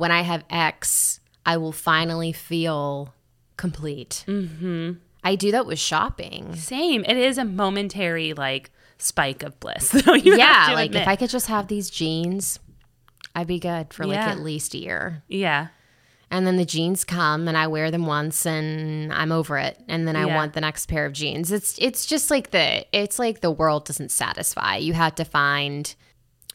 when 0.00 0.10
I 0.10 0.22
have 0.22 0.44
X, 0.50 1.20
I 1.46 1.56
will 1.58 1.72
finally 1.72 2.32
feel 2.32 3.14
complete. 3.56 4.24
Mm-hmm. 4.26 4.92
I 5.22 5.36
do 5.36 5.52
that 5.52 5.66
with 5.66 5.78
shopping. 5.78 6.56
Same. 6.56 7.04
It 7.04 7.16
is 7.16 7.36
a 7.38 7.44
momentary 7.44 8.32
like 8.32 8.70
spike 8.98 9.42
of 9.42 9.58
bliss. 9.60 9.90
though, 10.04 10.14
you 10.14 10.32
have 10.32 10.38
yeah, 10.38 10.74
like 10.74 10.86
admit. 10.90 11.02
if 11.02 11.08
I 11.08 11.16
could 11.16 11.30
just 11.30 11.46
have 11.48 11.68
these 11.68 11.90
jeans, 11.90 12.58
I'd 13.34 13.46
be 13.46 13.58
good 13.58 13.92
for 13.94 14.06
like 14.06 14.18
at 14.18 14.40
least 14.40 14.74
a 14.74 14.78
year. 14.78 15.22
yeah, 15.28 15.68
And 16.30 16.46
then 16.46 16.56
the 16.56 16.64
jeans 16.64 17.04
come 17.04 17.46
and 17.48 17.56
I 17.56 17.66
wear 17.66 17.90
them 17.90 18.06
once 18.06 18.46
and 18.46 19.12
I'm 19.12 19.30
over 19.32 19.58
it. 19.58 19.78
And 19.88 20.08
then 20.08 20.16
I 20.16 20.26
Yeah. 20.26 20.34
want 20.36 20.54
the 20.54 20.60
next 20.62 20.86
pair 20.86 21.04
of 21.06 21.12
jeans. 21.12 21.52
It's 21.52 21.76
it's 21.78 22.06
just 22.06 22.30
like 22.30 22.50
the 22.50 22.86
it's 22.98 23.18
like 23.18 23.40
the 23.40 23.50
world 23.50 23.84
doesn't 23.84 24.10
satisfy. 24.10 24.76
You 24.76 24.94
have 24.94 25.14
to 25.16 25.24
find 25.24 25.94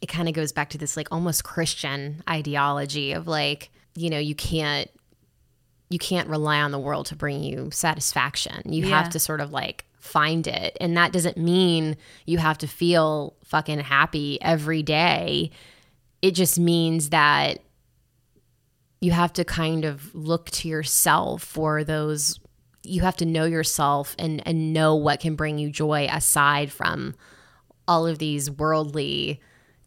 it 0.01 0.07
kind 0.07 0.27
of 0.27 0.33
goes 0.33 0.51
back 0.51 0.69
to 0.71 0.77
this 0.77 0.97
like 0.97 1.07
almost 1.11 1.43
Christian 1.43 2.21
ideology 2.29 3.11
of 3.13 3.27
like, 3.27 3.69
you 3.95 4.09
know, 4.09 4.19
you 4.19 4.35
can't 4.35 4.89
you 5.89 5.99
can't 5.99 6.27
rely 6.29 6.59
on 6.61 6.71
the 6.71 6.79
world 6.79 7.05
to 7.07 7.15
bring 7.15 7.43
you 7.43 7.69
satisfaction. 7.71 8.61
You 8.73 8.85
Yeah. 8.87 8.97
have 9.03 9.09
to 9.11 9.19
sort 9.19 9.39
of 9.39 9.51
like 9.51 9.85
find 9.99 10.47
it. 10.47 10.75
And 10.81 10.97
that 10.97 11.11
doesn't 11.11 11.37
mean 11.37 11.95
you 12.25 12.37
have 12.39 12.57
to 12.59 12.67
feel 12.67 13.35
fucking 13.43 13.79
happy 13.79 14.41
every 14.41 14.81
day. 14.83 15.51
It 16.21 16.31
just 16.31 16.59
means 16.59 17.09
that 17.09 17.59
you 19.01 19.11
have 19.11 19.31
to 19.33 19.45
kind 19.45 19.85
of 19.85 20.13
look 20.15 20.49
to 20.51 20.67
yourself 20.67 21.43
for 21.43 21.83
those 21.83 22.39
you 22.83 23.01
have 23.01 23.15
to 23.17 23.25
know 23.25 23.45
yourself 23.45 24.15
and 24.19 24.41
and 24.47 24.71
know 24.73 24.95
what 24.95 25.19
can 25.19 25.35
bring 25.35 25.57
you 25.57 25.69
joy 25.71 26.07
aside 26.11 26.71
from 26.71 27.15
all 27.87 28.05
of 28.07 28.17
these 28.19 28.49
worldly 28.49 29.39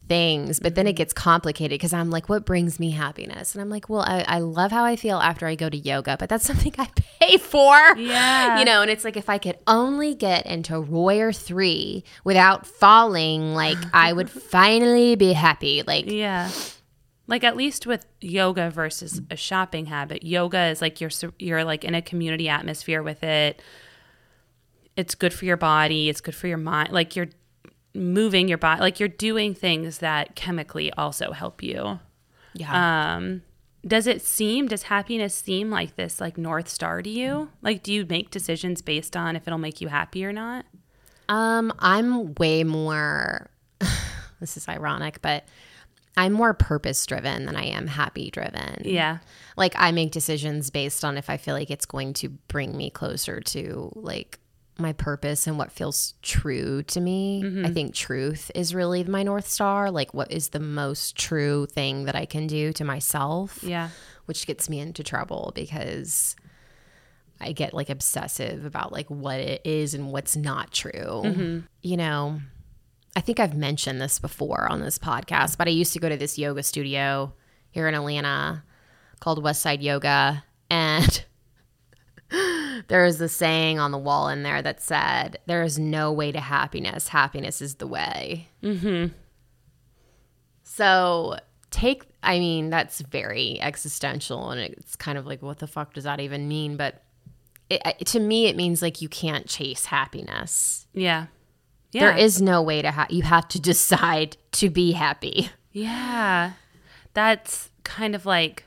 things 0.09 0.59
but 0.61 0.75
then 0.75 0.87
it 0.87 0.91
mm-hmm. 0.91 0.97
gets 0.97 1.13
complicated 1.13 1.75
because 1.75 1.93
i'm 1.93 2.11
like 2.11 2.29
what 2.29 2.45
brings 2.45 2.81
me 2.81 2.91
happiness 2.91 3.55
and 3.55 3.63
i'm 3.63 3.69
like 3.69 3.89
well 3.89 4.01
I, 4.01 4.25
I 4.27 4.39
love 4.39 4.71
how 4.73 4.85
i 4.85 4.97
feel 4.97 5.19
after 5.19 5.47
i 5.47 5.55
go 5.55 5.69
to 5.69 5.77
yoga 5.77 6.17
but 6.19 6.29
that's 6.29 6.45
something 6.47 6.75
i 6.79 6.89
pay 6.97 7.37
for 7.37 7.97
Yeah. 7.97 8.59
you 8.59 8.65
know 8.65 8.83
and 8.83 8.91
it's 8.91 9.05
like 9.05 9.17
if 9.17 9.29
i 9.29 9.39
could 9.39 9.59
only 9.67 10.15
get 10.15 10.47
into 10.47 10.81
warrior 10.81 11.33
3 11.33 12.03
without 12.25 12.67
falling 12.67 13.55
like 13.55 13.79
i 13.93 14.13
would 14.13 14.31
finally 14.51 15.15
be 15.15 15.33
happy 15.33 15.83
like 15.87 16.11
yeah. 16.11 16.51
Like 17.29 17.45
at 17.45 17.57
least 17.57 17.87
with 17.87 18.07
yoga 18.23 18.71
versus 18.71 19.21
a 19.31 19.37
shopping 19.37 19.87
habit, 19.87 20.25
yoga 20.25 20.69
is 20.69 20.81
like 20.81 20.99
you're 20.99 21.11
you're 21.39 21.63
like 21.63 21.85
in 21.85 21.95
a 21.95 22.01
community 22.01 22.49
atmosphere 22.49 23.03
with 23.03 23.23
it. 23.23 23.61
It's 24.97 25.15
good 25.15 25.35
for 25.35 25.45
your 25.45 25.59
body. 25.59 26.09
It's 26.09 26.23
good 26.23 26.35
for 26.35 26.47
your 26.47 26.57
mind. 26.57 26.91
Like 26.91 27.15
you're 27.15 27.29
moving 27.99 28.49
your 28.49 28.59
body. 28.59 28.81
Like 28.81 29.01
you're 29.01 29.09
doing 29.09 29.55
things 29.55 29.99
that 29.99 30.35
chemically 30.37 30.93
also 30.93 31.33
help 31.33 31.63
you. 31.63 32.01
yeah 32.55 33.15
um 33.17 33.43
does 33.87 34.07
it 34.07 34.21
seem 34.23 34.67
does 34.67 34.85
happiness 34.85 35.35
seem 35.35 35.71
like 35.71 35.95
this 35.97 36.21
like 36.21 36.37
north 36.37 36.69
star 36.69 37.01
to 37.01 37.09
you 37.09 37.49
like 37.63 37.83
do 37.83 37.93
you 37.93 38.05
make 38.07 38.29
decisions 38.31 38.83
based 38.83 39.17
on 39.17 39.37
if 39.37 39.47
it'll 39.47 39.59
make 39.59 39.81
you 39.81 39.89
happy 39.89 40.25
or 40.25 40.33
not 40.33 40.65
Um, 41.29 41.73
I'm 41.79 42.35
way 42.35 42.65
more. 42.65 43.51
this 44.41 44.57
is 44.57 44.67
ironic, 44.69 45.21
but 45.23 45.45
I'm 46.17 46.33
more 46.33 46.55
purpose 46.55 47.05
driven 47.07 47.45
than 47.47 47.55
I 47.55 47.67
am 47.67 47.87
happy 47.87 48.31
driven. 48.31 48.83
yeah 48.85 49.19
Like 49.57 49.75
I 49.77 49.93
make 49.93 50.11
decisions 50.11 50.71
based 50.71 51.05
on 51.05 51.17
if 51.19 51.29
I 51.31 51.37
feel 51.37 51.55
like 51.55 51.71
it's 51.71 51.87
going 51.87 52.15
to 52.15 52.31
bring 52.49 52.77
me 52.77 52.91
closer 52.91 53.41
to 53.41 53.93
like 53.95 54.38
my 54.79 54.93
purpose 54.93 55.47
and 55.47 55.59
what 55.59 55.73
feels 55.73 56.15
true 56.23 56.83
to 56.85 57.01
me. 57.01 57.43
Mm-hmm. 57.45 57.67
I 57.67 57.71
think 57.71 57.95
truth 57.95 58.51
is 58.55 58.75
really 58.75 59.05
my 59.05 59.23
north 59.23 59.49
star. 59.49 59.91
Like 59.91 60.15
what 60.15 60.31
is 60.31 60.51
the 60.51 60.61
most 60.61 61.17
true 61.17 61.67
thing 61.67 62.05
that 62.05 62.15
I 62.15 62.27
can 62.27 62.47
do 62.47 62.73
to 62.75 62.85
myself? 62.85 63.63
yeah 63.63 63.91
which 64.29 64.47
gets 64.47 64.69
me 64.69 64.79
into 64.79 65.03
trouble 65.03 65.53
because 65.55 66.37
I 67.41 67.53
get 67.53 67.73
like 67.73 67.89
obsessive 67.89 68.67
about 68.67 68.93
like 68.93 69.09
what 69.09 69.41
it 69.41 69.63
is 69.65 69.95
and 69.95 70.13
what's 70.13 70.37
not 70.37 70.71
true. 70.71 70.93
Mm-hmm. 70.93 71.59
You 71.81 71.97
know, 71.97 72.39
I 73.17 73.23
think 73.23 73.41
I've 73.41 73.57
mentioned 73.57 74.03
this 74.03 74.19
before 74.19 74.71
on 74.71 74.83
this 74.83 74.99
podcast, 74.99 75.57
but 75.57 75.67
I 75.67 75.71
used 75.71 75.95
to 75.95 75.99
go 75.99 76.11
to 76.11 76.17
this 76.19 76.37
yoga 76.37 76.63
studio 76.63 77.33
here 77.71 77.89
in 77.89 77.95
Atlanta 77.95 78.65
called 79.19 79.43
Westside 79.43 79.81
Yoga 79.81 80.45
and 80.69 81.25
there 82.87 83.05
was 83.05 83.21
a 83.21 83.29
saying 83.29 83.79
on 83.81 83.91
the 83.91 83.99
wall 83.99 84.29
in 84.29 84.45
there 84.45 84.63
that 84.63 84.81
said, 84.81 85.39
There 85.47 85.63
is 85.63 85.79
no 85.79 86.13
way 86.13 86.31
to 86.33 86.41
happiness. 86.41 87.09
Happiness 87.09 87.61
is 87.61 87.75
the 87.77 87.87
way. 87.87 88.49
Mm-hmm. 88.63 89.13
So 90.65 91.39
take, 91.71 92.05
I 92.23 92.39
mean, 92.39 92.71
that's 92.71 93.01
very 93.01 93.61
existential 93.61 94.51
and 94.51 94.61
it's 94.61 94.97
kind 94.97 95.19
of 95.19 95.27
like, 95.27 95.43
what 95.43 95.59
the 95.59 95.67
fuck 95.67 95.95
does 95.95 96.05
that 96.05 96.21
even 96.21 96.49
mean? 96.49 96.77
But 96.77 97.03
it, 97.71 98.07
to 98.07 98.21
me, 98.21 98.47
it 98.47 98.57
means 98.57 98.81
like 98.81 99.03
you 99.03 99.09
can't 99.09 99.47
chase 99.47 99.87
happiness. 99.87 100.87
yeah 100.95 101.27
yeah 101.93 102.01
There 102.13 102.17
is 102.17 102.41
no 102.41 102.63
way 102.63 102.81
to, 102.83 102.91
ha- 102.91 103.07
you 103.11 103.23
have 103.23 103.49
to 103.49 103.61
decide 103.73 104.37
to 104.53 104.71
be 104.71 104.93
happy. 104.93 105.51
yeah 105.73 106.53
that's 107.15 107.71
kind 107.85 108.15
of 108.15 108.25
like 108.27 108.65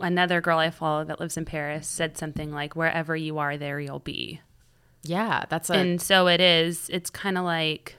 another 0.00 0.40
girl 0.40 0.58
i 0.58 0.70
follow 0.70 1.04
that 1.04 1.18
lives 1.20 1.36
in 1.36 1.44
paris 1.44 1.86
said 1.88 2.16
something 2.16 2.52
like 2.52 2.74
wherever 2.76 3.14
you 3.16 3.38
are 3.38 3.56
there 3.56 3.78
you'll 3.80 3.98
be 3.98 4.40
Yeah, 5.04 5.44
that's 5.48 5.70
a, 5.70 5.74
and 5.74 6.00
so 6.00 6.26
it 6.28 6.40
is 6.40 6.88
it's 6.92 7.10
kind 7.10 7.36
of 7.38 7.44
like 7.44 7.96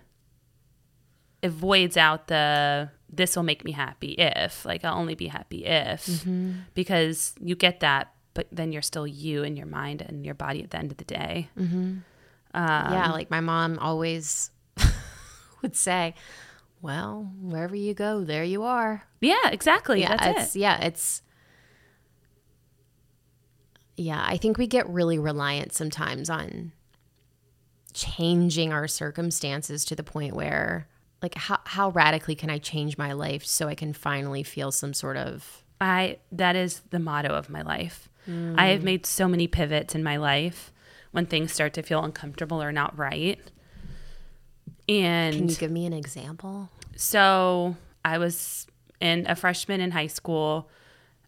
it 1.41 1.49
voids 1.49 1.97
out 1.97 2.27
the 2.27 2.89
this 3.11 3.35
will 3.35 3.43
make 3.43 3.63
me 3.65 3.71
happy 3.73 4.11
if 4.17 4.65
like 4.65 4.83
i'll 4.85 4.97
only 4.97 5.15
be 5.15 5.27
happy 5.27 5.65
if 5.65 6.05
Mm-hmm. 6.05 6.51
because 6.73 7.35
you 7.41 7.55
get 7.55 7.79
that 7.81 8.13
but 8.33 8.47
then 8.51 8.71
you're 8.71 8.81
still 8.81 9.05
you 9.05 9.43
in 9.43 9.55
your 9.55 9.67
mind 9.67 10.01
and 10.01 10.25
your 10.25 10.33
body 10.35 10.63
at 10.63 10.71
the 10.71 10.77
end 10.77 10.91
of 10.91 10.97
the 10.97 11.03
day 11.05 11.49
yeah, 12.55 13.11
like 13.11 13.29
my 13.31 13.39
mom 13.41 13.77
always 13.79 14.51
would 15.61 15.75
say, 15.75 16.13
well, 16.81 17.31
wherever 17.41 17.75
you 17.75 17.93
go, 17.93 18.23
there 18.23 18.43
you 18.43 18.63
are. 18.63 19.03
yeah 19.21 19.49
exactly 19.51 20.01
yeah, 20.01 20.15
that's 20.17 20.37
it's 20.47 20.55
it 20.55 20.59
yeah, 20.59 20.77
it's 20.83 21.21
yeah, 23.95 24.23
I 24.25 24.37
think 24.37 24.57
we 24.57 24.67
get 24.67 24.87
really 24.89 25.19
reliant 25.19 25.73
sometimes 25.73 26.29
on 26.29 26.71
changing 27.93 28.73
our 28.73 28.87
circumstances 28.87 29.85
to 29.85 29.95
the 29.95 30.03
point 30.03 30.35
where 30.35 30.87
like 31.21 31.35
how 31.35 31.59
how 31.65 31.89
radically 31.89 32.35
can 32.35 32.49
I 32.49 32.57
change 32.57 32.97
my 32.97 33.13
life 33.13 33.45
so 33.45 33.67
I 33.67 33.75
can 33.75 33.93
finally 33.93 34.43
feel 34.43 34.71
some 34.71 34.93
sort 34.93 35.15
of 35.15 35.63
i 35.79 36.17
that 36.31 36.55
is 36.55 36.81
the 36.89 36.99
motto 36.99 37.29
of 37.29 37.49
my 37.49 37.61
life. 37.61 38.09
Mm. 38.27 38.55
I 38.57 38.67
have 38.67 38.83
made 38.83 39.05
so 39.05 39.27
many 39.27 39.47
pivots 39.47 39.95
in 39.95 40.03
my 40.03 40.17
life 40.17 40.71
when 41.11 41.25
things 41.25 41.51
start 41.51 41.73
to 41.73 41.83
feel 41.83 42.03
uncomfortable 42.03 42.61
or 42.61 42.71
not 42.71 42.97
right. 42.97 43.39
And 44.89 45.35
Can 45.35 45.49
you 45.49 45.55
give 45.55 45.71
me 45.71 45.85
an 45.85 45.93
example? 45.93 46.69
So 46.95 47.75
I 48.03 48.17
was 48.17 48.67
in 48.99 49.25
a 49.27 49.35
freshman 49.35 49.81
in 49.81 49.91
high 49.91 50.07
school 50.07 50.69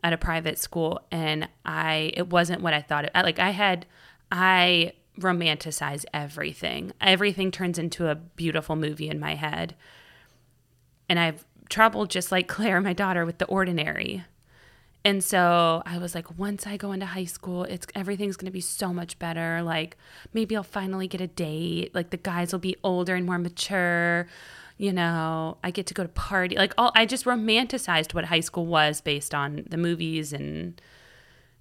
at 0.05 0.13
a 0.13 0.17
private 0.17 0.59
school, 0.59 1.01
and 1.09 1.49
I 1.65 2.11
it 2.13 2.29
wasn't 2.29 2.61
what 2.61 2.75
I 2.75 2.81
thought 2.81 3.05
it. 3.05 3.11
Like 3.15 3.39
I 3.39 3.49
had, 3.49 3.87
I 4.31 4.93
romanticize 5.19 6.05
everything. 6.13 6.91
Everything 7.01 7.49
turns 7.49 7.79
into 7.79 8.07
a 8.07 8.13
beautiful 8.13 8.75
movie 8.75 9.09
in 9.09 9.19
my 9.19 9.33
head, 9.33 9.73
and 11.09 11.17
I've 11.17 11.43
trouble 11.69 12.05
just 12.05 12.31
like 12.31 12.47
Claire, 12.47 12.79
my 12.81 12.93
daughter, 12.93 13.25
with 13.25 13.39
the 13.39 13.45
ordinary. 13.47 14.23
And 15.03 15.23
so 15.23 15.81
I 15.87 15.97
was 15.97 16.13
like, 16.13 16.37
once 16.37 16.67
I 16.67 16.77
go 16.77 16.91
into 16.91 17.07
high 17.07 17.25
school, 17.25 17.63
it's 17.63 17.87
everything's 17.95 18.37
gonna 18.37 18.51
be 18.51 18.61
so 18.61 18.93
much 18.93 19.17
better. 19.17 19.63
Like 19.63 19.97
maybe 20.33 20.55
I'll 20.55 20.61
finally 20.61 21.07
get 21.07 21.19
a 21.19 21.27
date. 21.27 21.95
Like 21.95 22.11
the 22.11 22.17
guys 22.17 22.51
will 22.51 22.59
be 22.59 22.75
older 22.83 23.15
and 23.15 23.25
more 23.25 23.39
mature. 23.39 24.27
You 24.77 24.91
know, 24.91 25.57
I 25.63 25.71
get 25.71 25.85
to 25.87 25.93
go 25.93 26.03
to 26.03 26.09
party. 26.09 26.57
Like 26.57 26.73
all 26.77 26.91
I 26.95 27.05
just 27.05 27.25
romanticized 27.25 28.13
what 28.13 28.25
high 28.25 28.41
school 28.41 28.65
was 28.65 29.01
based 29.01 29.33
on 29.33 29.65
the 29.69 29.77
movies 29.77 30.33
and 30.33 30.81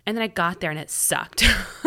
and 0.07 0.17
then 0.17 0.23
I 0.23 0.27
got 0.27 0.61
there 0.61 0.71
and 0.71 0.79
it 0.79 0.91
sucked. 0.91 1.43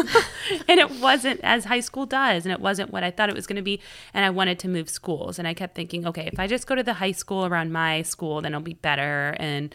and 0.67 0.79
it 0.79 0.89
wasn't 0.99 1.39
as 1.43 1.65
high 1.65 1.81
school 1.81 2.05
does. 2.05 2.45
And 2.45 2.53
it 2.53 2.59
wasn't 2.59 2.91
what 2.91 3.03
I 3.03 3.11
thought 3.11 3.29
it 3.29 3.35
was 3.35 3.45
going 3.45 3.57
to 3.57 3.61
be. 3.61 3.79
And 4.13 4.25
I 4.25 4.31
wanted 4.31 4.57
to 4.59 4.67
move 4.67 4.89
schools. 4.89 5.37
And 5.37 5.47
I 5.47 5.53
kept 5.53 5.75
thinking, 5.75 6.07
okay, 6.07 6.27
if 6.31 6.39
I 6.39 6.47
just 6.47 6.65
go 6.65 6.73
to 6.73 6.81
the 6.81 6.95
high 6.95 7.11
school 7.11 7.45
around 7.45 7.71
my 7.71 8.01
school, 8.01 8.41
then 8.41 8.53
it'll 8.53 8.63
be 8.63 8.73
better. 8.73 9.35
And 9.39 9.73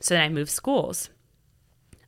so 0.00 0.14
then 0.14 0.22
I 0.22 0.28
moved 0.28 0.50
schools. 0.50 1.08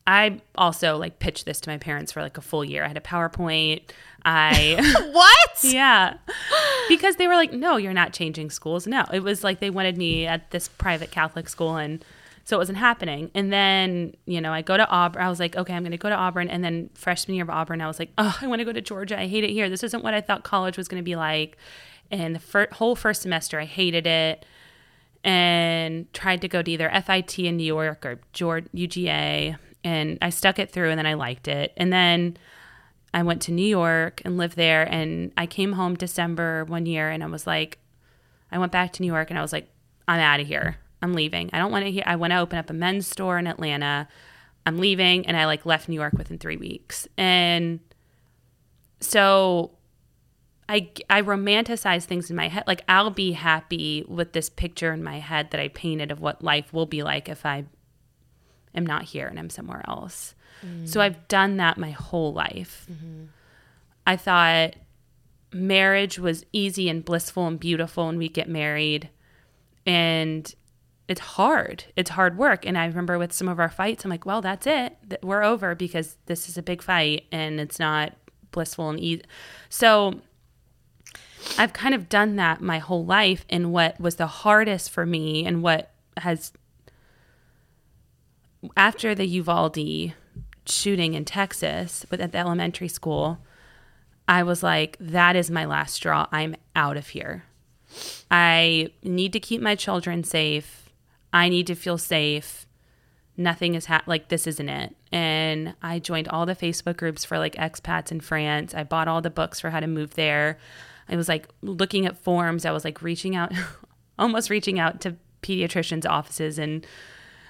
I 0.07 0.43
also 0.54 0.99
like 0.99 1.19
pitched 1.19 1.47
this 1.47 1.61
to 1.62 1.71
my 1.71 1.78
parents 1.78 2.12
for 2.12 2.21
like 2.21 2.37
a 2.37 2.43
full 2.43 2.62
year. 2.62 2.85
I 2.85 2.88
had 2.88 2.99
a 2.99 3.00
PowerPoint. 3.00 3.85
I 4.23 4.76
what? 5.12 5.64
yeah. 5.64 6.14
Because 6.88 7.16
they 7.16 7.26
were 7.26 7.34
like, 7.34 7.52
"No, 7.52 7.76
you're 7.76 7.92
not 7.92 8.12
changing 8.12 8.50
schools." 8.50 8.86
No. 8.86 9.04
It 9.12 9.20
was 9.20 9.44
like 9.44 9.60
they 9.60 9.70
wanted 9.70 9.96
me 9.96 10.26
at 10.26 10.50
this 10.50 10.68
private 10.68 11.10
Catholic 11.10 11.48
school 11.48 11.76
and 11.76 12.04
so 12.44 12.56
it 12.56 12.58
wasn't 12.58 12.78
happening. 12.78 13.30
And 13.34 13.50
then, 13.50 14.14
you 14.26 14.40
know, 14.40 14.52
I 14.52 14.60
go 14.60 14.76
to 14.76 14.86
Auburn. 14.88 15.22
I 15.22 15.30
was 15.30 15.40
like, 15.40 15.56
okay, 15.56 15.72
I'm 15.72 15.82
going 15.82 15.92
to 15.92 15.98
go 15.98 16.10
to 16.10 16.14
Auburn. 16.14 16.48
And 16.48 16.62
then 16.62 16.90
freshman 16.94 17.36
year 17.36 17.44
of 17.44 17.50
Auburn, 17.50 17.80
I 17.80 17.86
was 17.86 17.98
like, 17.98 18.10
oh, 18.18 18.36
I 18.40 18.46
want 18.46 18.60
to 18.60 18.66
go 18.66 18.72
to 18.72 18.82
Georgia. 18.82 19.18
I 19.18 19.26
hate 19.26 19.44
it 19.44 19.50
here. 19.50 19.70
This 19.70 19.82
isn't 19.82 20.04
what 20.04 20.12
I 20.12 20.20
thought 20.20 20.44
college 20.44 20.76
was 20.76 20.86
going 20.86 21.02
to 21.02 21.04
be 21.04 21.16
like. 21.16 21.56
And 22.10 22.34
the 22.34 22.38
fir- 22.38 22.68
whole 22.70 22.96
first 22.96 23.22
semester, 23.22 23.58
I 23.58 23.64
hated 23.64 24.06
it 24.06 24.44
and 25.24 26.12
tried 26.12 26.42
to 26.42 26.48
go 26.48 26.60
to 26.60 26.70
either 26.70 26.90
FIT 26.90 27.38
in 27.38 27.56
New 27.56 27.64
York 27.64 28.04
or 28.04 28.20
Georgia, 28.34 28.68
UGA. 28.74 29.56
And 29.82 30.18
I 30.20 30.28
stuck 30.28 30.58
it 30.58 30.70
through 30.70 30.90
and 30.90 30.98
then 30.98 31.06
I 31.06 31.14
liked 31.14 31.48
it. 31.48 31.72
And 31.78 31.90
then 31.90 32.36
I 33.14 33.23
went 33.23 33.40
to 33.42 33.52
New 33.52 33.66
York 33.66 34.21
and 34.25 34.37
lived 34.37 34.56
there. 34.56 34.83
And 34.83 35.33
I 35.37 35.47
came 35.47 35.73
home 35.73 35.94
December 35.94 36.64
one 36.64 36.85
year 36.85 37.09
and 37.11 37.23
I 37.23 37.26
was 37.26 37.47
like, 37.47 37.78
I 38.50 38.59
went 38.59 38.73
back 38.73 38.92
to 38.94 39.02
New 39.02 39.06
York 39.06 39.30
and 39.30 39.38
I 39.38 39.42
was 39.42 39.52
like, 39.52 39.71
I'm 40.09 40.21
out 40.21 40.40
of 40.40 40.49
here. 40.49 40.78
I'm 41.00 41.14
leaving. 41.14 41.49
I 41.52 41.59
don't 41.59 41.71
want 41.71 41.85
to 41.85 41.92
hear. 41.92 42.02
I 42.06 42.16
want 42.16 42.33
to 42.33 42.40
open 42.40 42.59
up 42.59 42.71
a 42.71 42.73
men's 42.73 43.06
store 43.06 43.38
in 43.38 43.47
Atlanta. 43.47 44.09
I'm 44.66 44.78
leaving. 44.78 45.26
And 45.26 45.37
I 45.37 45.47
like 45.47 45.64
left 45.64 45.88
New 45.88 45.94
York 45.94 46.14
within 46.14 46.38
three 46.38 46.56
weeks. 46.56 47.06
And 47.16 47.78
so 49.00 49.71
I, 50.68 50.90
I 51.09 51.23
romanticize 51.23 52.04
things 52.04 52.30
in 52.30 52.37
my 52.37 52.49
head. 52.49 52.64
Like 52.66 52.83
I'll 52.88 53.11
be 53.11 53.33
happy 53.33 54.04
with 54.09 54.33
this 54.33 54.50
picture 54.50 54.92
in 54.92 55.04
my 55.04 55.21
head 55.21 55.52
that 55.52 55.61
I 55.61 55.68
painted 55.68 56.11
of 56.11 56.21
what 56.21 56.42
life 56.42 56.73
will 56.73 56.87
be 56.87 57.04
like 57.04 57.28
if 57.28 57.47
I 57.47 57.66
am 58.75 58.85
not 58.85 59.04
here 59.04 59.28
and 59.28 59.38
I'm 59.38 59.50
somewhere 59.50 59.85
else. 59.87 60.35
Mm. 60.64 60.88
So 60.88 61.00
I've 61.00 61.26
done 61.28 61.56
that 61.56 61.78
my 61.78 61.90
whole 61.90 62.32
life. 62.32 62.87
Mm-hmm. 62.90 63.25
I 64.06 64.16
thought 64.16 64.75
marriage 65.52 66.18
was 66.18 66.44
easy 66.52 66.88
and 66.88 67.04
blissful 67.04 67.46
and 67.46 67.58
beautiful 67.58 68.08
and 68.08 68.18
we 68.18 68.28
get 68.28 68.49
married 68.49 69.08
and 69.87 70.54
it's 71.06 71.20
hard. 71.20 71.84
It's 71.96 72.11
hard 72.11 72.38
work. 72.38 72.66
And 72.66 72.78
I 72.78 72.87
remember 72.87 73.18
with 73.18 73.32
some 73.32 73.49
of 73.49 73.61
our 73.61 73.68
fights, 73.68 74.04
I'm 74.04 74.11
like, 74.11 74.25
well, 74.25 74.40
that's 74.40 74.66
it. 74.66 74.96
We're 75.23 75.42
over 75.42 75.75
because 75.75 76.16
this 76.26 76.49
is 76.49 76.56
a 76.56 76.62
big 76.62 76.82
fight 76.82 77.25
and 77.30 77.61
it's 77.61 77.78
not 77.78 78.14
blissful 78.50 78.88
and 78.88 78.99
easy. 78.99 79.23
So 79.68 80.20
I've 81.58 81.73
kind 81.75 81.94
of 81.94 82.08
done 82.08 82.37
that 82.37 82.61
my 82.62 82.78
whole 82.78 83.04
life. 83.04 83.44
And 83.50 83.73
what 83.73 84.00
was 84.00 84.16
the 84.16 84.26
hardest 84.26 84.90
for 84.90 85.04
me 85.04 85.44
and 85.44 85.62
what 85.62 85.90
has, 86.16 86.52
after 88.76 89.14
the 89.14 89.26
Uvalde 89.26 90.14
shooting 90.66 91.14
in 91.14 91.25
Texas 91.25 92.06
but 92.08 92.21
at 92.21 92.32
the 92.32 92.38
elementary 92.38 92.88
school, 92.88 93.38
I 94.26 94.43
was 94.43 94.62
like, 94.62 94.97
that 95.00 95.36
is 95.36 95.50
my 95.50 95.65
last 95.65 95.95
straw. 95.95 96.26
I'm 96.32 96.56
out 96.75 96.97
of 96.97 97.08
here. 97.08 97.45
I 98.30 98.91
need 99.02 99.32
to 99.34 99.41
keep 99.41 99.60
my 99.60 99.75
children 99.75 100.25
safe 100.25 100.84
I 101.34 101.49
need 101.49 101.67
to 101.67 101.75
feel 101.75 101.99
safe. 101.99 102.65
Nothing 103.36 103.75
is 103.75 103.86
ha- 103.86 104.04
like 104.06 104.28
this 104.28 104.47
isn't 104.47 104.69
it. 104.69 104.95
And 105.10 105.75
I 105.82 105.99
joined 105.99 106.28
all 106.28 106.47
the 106.47 106.54
Facebook 106.54 106.97
groups 106.97 107.25
for 107.25 107.38
like 107.38 107.56
expats 107.56 108.12
in 108.12 108.21
France. 108.21 108.73
I 108.73 108.84
bought 108.84 109.08
all 109.08 109.21
the 109.21 109.30
books 109.30 109.58
for 109.58 109.71
how 109.71 109.80
to 109.80 109.88
move 109.88 110.15
there. 110.15 110.58
I 111.08 111.17
was 111.17 111.28
like 111.28 111.49
looking 111.60 112.06
at 112.06 112.17
forms. 112.17 112.65
I 112.65 112.71
was 112.71 112.84
like 112.84 113.02
reaching 113.02 113.34
out, 113.34 113.52
almost 114.19 114.49
reaching 114.49 114.78
out 114.78 115.00
to 115.00 115.17
pediatricians' 115.43 116.08
offices 116.08 116.56
in 116.56 116.84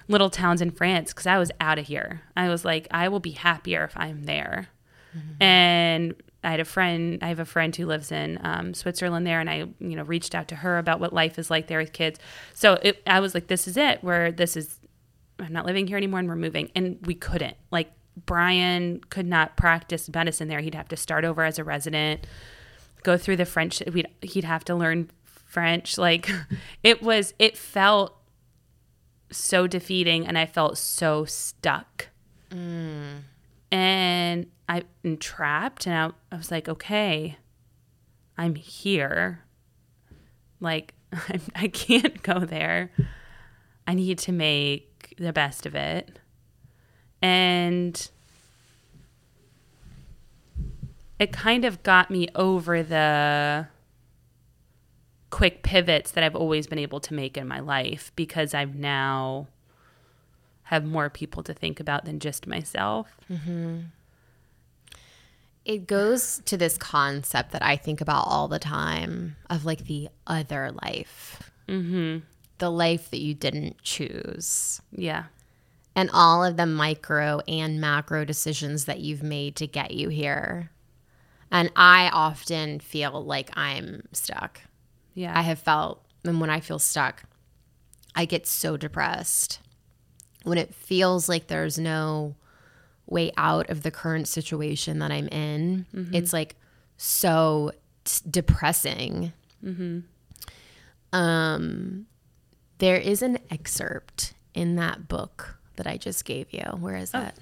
little 0.07 0.29
towns 0.29 0.61
in 0.61 0.71
France 0.71 1.13
because 1.13 1.27
I 1.27 1.37
was 1.37 1.51
out 1.59 1.79
of 1.79 1.87
here. 1.87 2.21
I 2.35 2.49
was 2.49 2.63
like, 2.63 2.87
I 2.91 3.07
will 3.07 3.19
be 3.19 3.31
happier 3.31 3.83
if 3.83 3.93
I'm 3.95 4.23
there. 4.23 4.67
Mm-hmm. 5.15 5.43
And 5.43 6.15
I 6.43 6.51
had 6.51 6.59
a 6.59 6.65
friend. 6.65 7.19
I 7.23 7.27
have 7.29 7.39
a 7.39 7.45
friend 7.45 7.75
who 7.75 7.85
lives 7.87 8.11
in 8.11 8.39
um, 8.43 8.73
Switzerland 8.73 9.25
there, 9.25 9.39
and 9.39 9.49
I, 9.49 9.65
you 9.79 9.95
know, 9.95 10.03
reached 10.03 10.35
out 10.35 10.47
to 10.49 10.55
her 10.55 10.77
about 10.77 10.99
what 10.99 11.11
life 11.11 11.39
is 11.39 11.49
like 11.49 11.67
there 11.67 11.79
with 11.79 11.91
kids. 11.91 12.19
So 12.53 12.79
it, 12.83 13.01
I 13.07 13.19
was 13.19 13.33
like, 13.33 13.47
this 13.47 13.67
is 13.67 13.77
it. 13.77 14.03
Where 14.03 14.31
this 14.31 14.55
is, 14.55 14.79
I'm 15.39 15.51
not 15.51 15.65
living 15.65 15.87
here 15.87 15.97
anymore, 15.97 16.19
and 16.19 16.29
we're 16.29 16.35
moving. 16.35 16.71
And 16.75 16.99
we 17.05 17.15
couldn't. 17.15 17.57
Like 17.71 17.91
Brian 18.25 19.01
could 19.09 19.25
not 19.25 19.57
practice 19.57 20.07
medicine 20.13 20.47
there. 20.47 20.59
He'd 20.59 20.75
have 20.75 20.89
to 20.89 20.97
start 20.97 21.25
over 21.25 21.43
as 21.43 21.57
a 21.57 21.63
resident, 21.63 22.27
go 23.03 23.17
through 23.17 23.37
the 23.37 23.45
French. 23.45 23.81
We'd, 23.91 24.07
he'd 24.21 24.43
have 24.43 24.63
to 24.65 24.75
learn 24.75 25.09
French. 25.23 25.97
Like 25.97 26.29
it 26.83 27.01
was. 27.01 27.33
It 27.39 27.57
felt 27.57 28.15
so 29.35 29.67
defeating, 29.67 30.25
and 30.27 30.37
I 30.37 30.45
felt 30.45 30.77
so 30.77 31.25
stuck. 31.25 32.09
Mm. 32.49 33.21
And 33.71 34.47
I'm 34.67 35.17
trapped. 35.19 35.87
And 35.87 35.95
I, 35.95 36.33
I 36.33 36.37
was 36.37 36.51
like, 36.51 36.69
okay, 36.69 37.37
I'm 38.37 38.55
here. 38.55 39.43
Like, 40.59 40.93
I'm, 41.11 41.41
I 41.55 41.67
can't 41.67 42.21
go 42.23 42.39
there. 42.39 42.91
I 43.87 43.93
need 43.93 44.17
to 44.19 44.31
make 44.31 45.13
the 45.17 45.33
best 45.33 45.65
of 45.65 45.75
it. 45.75 46.19
And 47.21 48.09
it 51.19 51.31
kind 51.31 51.65
of 51.65 51.81
got 51.83 52.11
me 52.11 52.27
over 52.35 52.83
the 52.83 53.67
quick 55.35 55.63
pivots 55.63 56.11
that 56.11 56.23
I've 56.23 56.33
always 56.33 56.65
been 56.65 56.79
able 56.79 57.01
to 57.01 57.13
make 57.13 57.35
in 57.35 57.45
my 57.45 57.59
life 57.59 58.09
because 58.15 58.53
I've 58.53 58.73
now 58.73 59.47
have 60.63 60.85
more 60.85 61.09
people 61.09 61.43
to 61.43 61.53
think 61.53 61.81
about 61.81 62.05
than 62.05 62.21
just 62.21 62.47
myself. 62.47 63.17
Mm-hmm. 63.29 63.79
It 65.65 65.87
goes 65.87 66.41
to 66.45 66.55
this 66.55 66.77
concept 66.77 67.51
that 67.51 67.61
I 67.61 67.75
think 67.75 67.99
about 67.99 68.23
all 68.25 68.47
the 68.47 68.59
time 68.59 69.35
of 69.49 69.65
like 69.65 69.87
the 69.87 70.07
other 70.25 70.71
life, 70.71 71.51
mm-hmm. 71.67 72.19
the 72.59 72.71
life 72.71 73.11
that 73.11 73.19
you 73.19 73.33
didn't 73.33 73.83
choose. 73.83 74.81
Yeah. 74.93 75.25
And 75.97 76.09
all 76.13 76.45
of 76.45 76.55
the 76.55 76.65
micro 76.65 77.41
and 77.45 77.81
macro 77.81 78.23
decisions 78.23 78.85
that 78.85 79.01
you've 79.01 79.21
made 79.21 79.57
to 79.57 79.67
get 79.67 79.91
you 79.91 80.07
here. 80.07 80.71
And 81.51 81.73
I 81.75 82.09
often 82.13 82.79
feel 82.79 83.21
like 83.21 83.49
I'm 83.57 84.07
stuck. 84.13 84.61
Yeah. 85.15 85.37
I 85.37 85.41
have 85.41 85.59
felt, 85.59 86.05
and 86.23 86.39
when 86.39 86.51
I 86.51 86.59
feel 86.59 86.79
stuck, 86.79 87.23
I 88.15 88.25
get 88.25 88.45
so 88.45 88.77
depressed 88.77 89.59
when 90.45 90.57
it 90.57 90.73
feels 90.73 91.27
like 91.27 91.47
there's 91.47 91.77
no 91.77 92.35
way 93.07 93.31
out 93.35 93.69
of 93.69 93.83
the 93.83 93.91
current 93.91 94.27
situation 94.27 94.99
that 94.99 95.11
I'm 95.11 95.27
in, 95.27 95.85
mm-hmm. 95.93 96.15
it's 96.15 96.31
like 96.31 96.55
so 96.97 97.71
t- 98.03 98.21
depressing. 98.29 99.33
Mm-hmm. 99.63 99.99
Um, 101.11 102.05
there 102.77 102.97
is 102.97 103.21
an 103.21 103.39
excerpt 103.49 104.33
in 104.53 104.75
that 104.75 105.07
book 105.07 105.57
that 105.75 105.87
I 105.87 105.97
just 105.97 106.25
gave 106.25 106.53
you. 106.53 106.63
Where 106.79 106.95
is 106.95 107.11
oh. 107.13 107.19
that? 107.19 107.37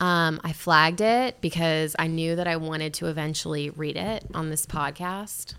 Um, 0.00 0.40
I 0.42 0.52
flagged 0.52 1.00
it 1.00 1.40
because 1.40 1.94
I 1.98 2.08
knew 2.08 2.36
that 2.36 2.48
I 2.48 2.56
wanted 2.56 2.92
to 2.94 3.06
eventually 3.06 3.70
read 3.70 3.96
it 3.96 4.24
on 4.34 4.50
this 4.50 4.66
podcast. 4.66 5.54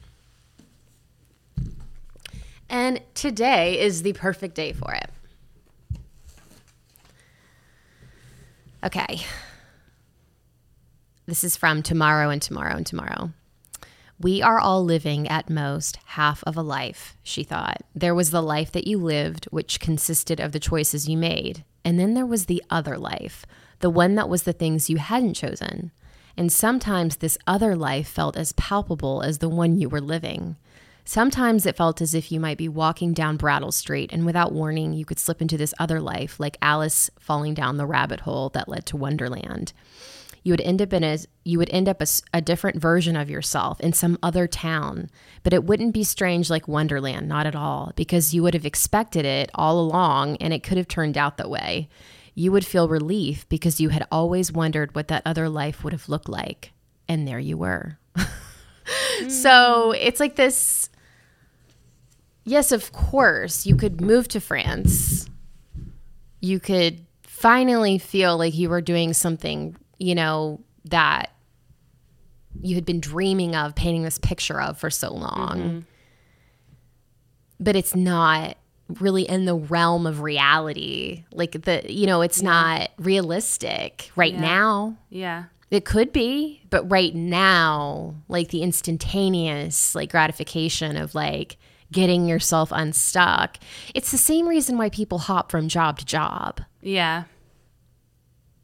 And 2.69 3.01
today 3.13 3.80
is 3.80 4.01
the 4.01 4.13
perfect 4.13 4.56
day 4.56 4.73
for 4.73 4.93
it. 4.93 5.10
Okay. 8.84 9.21
This 11.25 11.43
is 11.43 11.58
from 11.58 11.82
Tomorrow 11.82 12.30
and 12.30 12.41
Tomorrow 12.41 12.75
and 12.75 12.86
Tomorrow. 12.86 13.32
We 14.19 14.41
are 14.41 14.60
all 14.60 14.84
living 14.84 15.28
at 15.28 15.49
most 15.49 15.97
half 16.06 16.43
of 16.45 16.56
a 16.56 16.62
life, 16.62 17.17
she 17.23 17.43
thought. 17.43 17.82
There 17.93 18.15
was 18.15 18.32
the 18.32 18.43
life 18.43 18.71
that 18.71 18.88
you 18.88 18.97
lived, 18.97 19.45
which 19.45 19.80
consisted 19.80 20.39
of 20.39 20.51
the 20.51 20.60
choices 20.60 21.10
you 21.10 21.17
made. 21.17 21.65
And 21.84 21.99
then 21.99 22.13
there 22.13 22.25
was 22.25 22.45
the 22.45 22.63
other 22.69 22.97
life, 22.97 23.45
the 23.80 23.89
one 23.89 24.15
that 24.15 24.30
was 24.30 24.43
the 24.43 24.54
things 24.54 24.89
you 24.89 24.97
hadn't 24.97 25.34
chosen. 25.34 25.91
And 26.38 26.51
sometimes 26.51 27.17
this 27.17 27.38
other 27.47 27.75
life 27.75 28.08
felt 28.08 28.38
as 28.38 28.54
palpable 28.54 29.21
as 29.21 29.39
the 29.39 29.49
one 29.49 29.80
you 29.80 29.89
were 29.89 30.01
living. 30.01 30.56
Sometimes 31.08 31.68
it 31.68 31.78
felt 31.78 32.02
as 32.02 32.15
if 32.15 32.32
you 32.32 32.39
might 32.39 32.58
be 32.58 32.68
walking 32.68 33.13
down 33.13 33.38
Brattle 33.38 33.72
Street 33.72 34.12
and 34.12 34.26
without 34.26 34.52
warning, 34.52 34.91
you 34.94 35.06
could 35.06 35.20
slip 35.20 35.39
into 35.39 35.56
this 35.56 35.74
other 35.78 36.02
life, 36.02 36.39
like 36.39 36.58
Alice 36.63 37.12
falling 37.20 37.54
down 37.54 37.78
the 37.78 37.86
rabbit 37.86 38.22
hole 38.22 38.50
that 38.50 38.68
led 38.68 38.88
to 38.88 38.98
Wonderland. 38.98 39.72
You 40.44 40.54
would 40.54 40.62
end 40.62 40.82
up 40.82 40.94
in 40.94 41.04
a 41.04 41.18
you 41.44 41.58
would 41.60 41.70
end 41.70 41.88
up 41.88 42.02
a, 42.02 42.08
a 42.34 42.41
different 42.41 42.82
version 42.82 43.15
of 43.15 43.30
yourself 43.30 43.80
in 43.82 43.94
some 43.94 44.18
other 44.22 44.48
town, 44.48 45.10
but 45.44 45.54
it 45.54 45.63
wouldn't 45.63 45.94
be 45.94 46.04
strange 46.04 46.50
like 46.50 46.68
Wonderland, 46.68 47.28
not 47.28 47.46
at 47.46 47.56
all, 47.56 47.94
because 47.96 48.34
you 48.34 48.41
would 48.44 48.54
have 48.56 48.65
expected 48.65 49.26
it 49.26 49.52
all 49.54 49.80
along 49.80 50.38
and 50.38 50.54
it 50.54 50.63
could 50.63 50.78
have 50.78 50.88
turned 50.88 51.18
out 51.18 51.38
that 51.38 51.50
way. 51.50 51.88
You 52.34 52.52
would 52.52 52.65
feel 52.65 52.88
relief 52.88 53.48
because 53.48 53.80
you 53.80 53.89
had 53.89 54.08
always 54.12 54.52
wondered 54.52 54.94
what 54.96 55.08
that 55.08 55.24
other 55.26 55.50
life 55.50 55.84
would 55.84 55.94
have 55.94 56.10
looked 56.10 56.30
like, 56.30 56.72
and 57.08 57.28
there 57.28 57.39
you 57.39 57.58
were. 57.58 57.98
So 59.28 59.91
it's 59.91 60.20
like 60.20 60.36
this. 60.36 60.89
Yes, 62.45 62.71
of 62.71 62.91
course, 62.91 63.65
you 63.65 63.75
could 63.75 63.99
move 63.99 64.27
to 64.29 64.39
France. 64.39 65.27
You 66.41 66.60
could 66.60 67.05
finally 67.23 67.97
feel 67.97 68.38
like 68.38 68.53
you 68.55 68.69
were 68.69 68.81
doing 68.81 69.13
something, 69.13 69.75
you 69.97 70.15
know, 70.15 70.62
that 70.86 71.31
you 72.62 72.75
had 72.75 72.86
been 72.86 72.99
dreaming 72.99 73.55
of, 73.55 73.75
painting 73.75 74.03
this 74.03 74.19
picture 74.19 74.62
of 74.62 74.77
for 74.77 74.89
so 74.89 75.12
long. 75.13 75.58
Mm-hmm. 75.58 75.79
But 77.60 77.75
it's 77.75 77.95
not 77.95 78.58
really 78.99 79.23
in 79.23 79.45
the 79.45 79.55
realm 79.55 80.05
of 80.05 80.21
reality. 80.21 81.23
Like 81.31 81.63
the, 81.63 81.81
you 81.91 82.05
know, 82.05 82.21
it's 82.21 82.41
not 82.41 82.89
realistic 82.97 84.12
right 84.15 84.34
Yeah. 84.34 84.41
now. 84.41 84.97
Yeah. 85.10 85.43
It 85.71 85.84
could 85.84 86.13
be, 86.13 86.62
but 86.69 86.89
right 86.89 87.13
now, 87.15 88.15
like 88.27 88.49
the 88.49 88.62
instantaneous 88.62 89.95
like 89.95 90.12
gratification 90.12 90.95
of 90.95 91.15
like 91.15 91.58
getting 91.95 92.27
yourself 92.27 92.71
unstuck. 92.71 93.58
It's 93.95 94.12
the 94.12 94.17
same 94.17 94.47
reason 94.47 94.77
why 94.77 94.89
people 94.89 95.17
hop 95.19 95.49
from 95.49 95.69
job 95.69 95.97
to 95.99 96.05
job. 96.05 96.62
Yeah. 96.81 97.23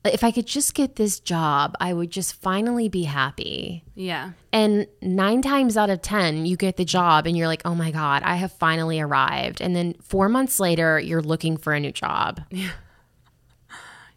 If 0.03 0.23
I 0.23 0.31
could 0.31 0.47
just 0.47 0.73
get 0.73 0.95
this 0.97 1.19
job, 1.19 1.75
I 1.79 1.93
would 1.93 2.11
just 2.11 2.33
finally 2.33 2.89
be 2.89 3.03
happy. 3.03 3.83
Yeah. 3.95 4.31
And 4.51 4.87
9 5.01 5.41
times 5.43 5.77
out 5.77 5.89
of 5.91 6.01
10, 6.01 6.45
you 6.45 6.57
get 6.57 6.75
the 6.75 6.83
job 6.85 7.25
and 7.27 7.37
you're 7.37 7.47
like, 7.47 7.61
"Oh 7.65 7.75
my 7.75 7.91
god, 7.91 8.23
I 8.23 8.35
have 8.35 8.51
finally 8.51 8.99
arrived." 8.99 9.61
And 9.61 9.75
then 9.75 9.93
4 10.01 10.27
months 10.27 10.59
later, 10.59 10.99
you're 10.99 11.21
looking 11.21 11.55
for 11.55 11.73
a 11.73 11.79
new 11.79 11.91
job. 11.91 12.41
Yeah. 12.51 12.71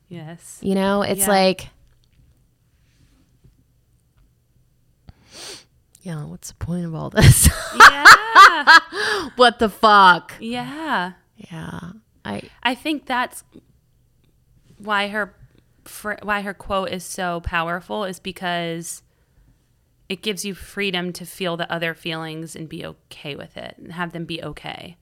Yes. 0.09 0.59
You 0.63 0.75
know, 0.75 1.03
it's 1.03 1.23
Yeah. 1.23 1.29
like, 1.29 1.69
yeah, 6.05 6.25
what's 6.25 6.49
the 6.49 6.55
point 6.65 6.85
of 6.85 6.95
all 6.95 7.11
this? 7.11 7.49
Yeah. 7.79 8.05
what 9.37 9.59
the 9.59 9.69
fuck? 9.69 10.35
yeah. 10.39 11.13
Yeah. 11.37 11.81
I 12.25 12.43
I 12.63 12.75
think 12.75 13.07
that's 13.07 13.43
why 14.79 15.09
her 15.09 15.35
fr- 15.85 16.23
why 16.23 16.43
her 16.43 16.55
quote 16.55 16.91
is 16.91 17.05
so 17.05 17.41
powerful 17.41 18.05
is 18.05 18.19
because 18.21 19.03
it 20.09 20.23
gives 20.23 20.45
you 20.45 20.55
freedom 20.55 21.13
to 21.15 21.25
feel 21.27 21.57
the 21.57 21.71
other 21.73 21.95
feelings 21.95 22.55
and 22.55 22.69
be 22.69 22.85
okay 22.85 23.35
with 23.35 23.57
it 23.57 23.75
and 23.79 23.93
have 23.93 24.13
them 24.13 24.25
be 24.27 24.43
okay. 24.43 24.97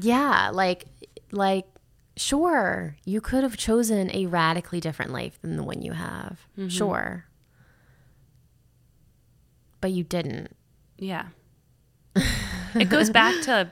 yeah, 0.00 0.50
like 0.52 0.86
like 1.30 1.66
sure, 2.16 2.96
you 3.04 3.20
could 3.20 3.42
have 3.42 3.56
chosen 3.56 4.10
a 4.14 4.26
radically 4.26 4.80
different 4.80 5.12
life 5.12 5.38
than 5.42 5.56
the 5.56 5.62
one 5.62 5.82
you 5.82 5.92
have. 5.92 6.46
Mm-hmm. 6.58 6.68
Sure. 6.68 7.26
But 9.86 9.92
you 9.92 10.02
didn't. 10.02 10.48
Yeah. 10.98 11.26
it 12.74 12.88
goes 12.88 13.08
back 13.08 13.40
to 13.42 13.70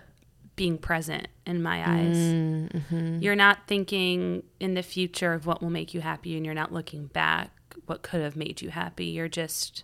being 0.54 0.78
present 0.78 1.26
in 1.44 1.60
my 1.60 1.78
mm, 1.84 1.88
eyes. 1.88 2.16
Mm-hmm. 2.16 3.18
You're 3.18 3.34
not 3.34 3.66
thinking 3.66 4.44
in 4.60 4.74
the 4.74 4.84
future 4.84 5.32
of 5.32 5.44
what 5.44 5.60
will 5.60 5.70
make 5.70 5.92
you 5.92 6.02
happy 6.02 6.36
and 6.36 6.46
you're 6.46 6.54
not 6.54 6.72
looking 6.72 7.06
back 7.08 7.50
what 7.86 8.02
could 8.02 8.20
have 8.20 8.36
made 8.36 8.62
you 8.62 8.70
happy. 8.70 9.06
You're 9.06 9.26
just 9.26 9.82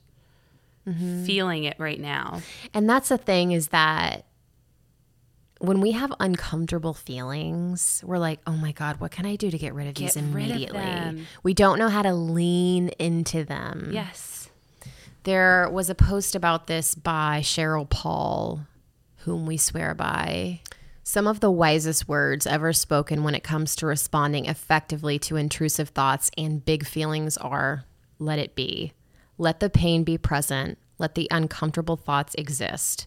mm-hmm. 0.86 1.24
feeling 1.24 1.64
it 1.64 1.74
right 1.80 1.98
now. 1.98 2.42
And 2.72 2.88
that's 2.88 3.08
the 3.08 3.18
thing 3.18 3.50
is 3.50 3.70
that 3.70 4.26
when 5.58 5.80
we 5.80 5.90
have 5.90 6.12
uncomfortable 6.20 6.94
feelings, 6.94 8.04
we're 8.06 8.18
like, 8.18 8.38
oh 8.46 8.54
my 8.54 8.70
God, 8.70 9.00
what 9.00 9.10
can 9.10 9.26
I 9.26 9.34
do 9.34 9.50
to 9.50 9.58
get 9.58 9.74
rid 9.74 9.88
of 9.88 9.96
these 9.96 10.14
Get 10.14 10.22
of 10.22 10.30
immediately? 10.30 10.78
them. 10.78 11.26
We 11.42 11.54
don't 11.54 11.80
know 11.80 11.88
how 11.88 12.02
to 12.02 12.14
lean 12.14 12.90
into 13.00 13.42
them. 13.42 13.90
Yes. 13.92 14.39
There 15.24 15.68
was 15.70 15.90
a 15.90 15.94
post 15.94 16.34
about 16.34 16.66
this 16.66 16.94
by 16.94 17.40
Sheryl 17.42 17.88
Paul, 17.88 18.66
whom 19.18 19.44
we 19.44 19.58
swear 19.58 19.94
by. 19.94 20.60
Some 21.02 21.26
of 21.26 21.40
the 21.40 21.50
wisest 21.50 22.08
words 22.08 22.46
ever 22.46 22.72
spoken 22.72 23.22
when 23.22 23.34
it 23.34 23.44
comes 23.44 23.76
to 23.76 23.86
responding 23.86 24.46
effectively 24.46 25.18
to 25.20 25.36
intrusive 25.36 25.90
thoughts 25.90 26.30
and 26.38 26.64
big 26.64 26.86
feelings 26.86 27.36
are 27.36 27.84
let 28.18 28.38
it 28.38 28.54
be. 28.54 28.92
Let 29.36 29.60
the 29.60 29.68
pain 29.68 30.04
be 30.04 30.16
present. 30.16 30.78
Let 30.98 31.16
the 31.16 31.28
uncomfortable 31.30 31.96
thoughts 31.96 32.34
exist. 32.36 33.06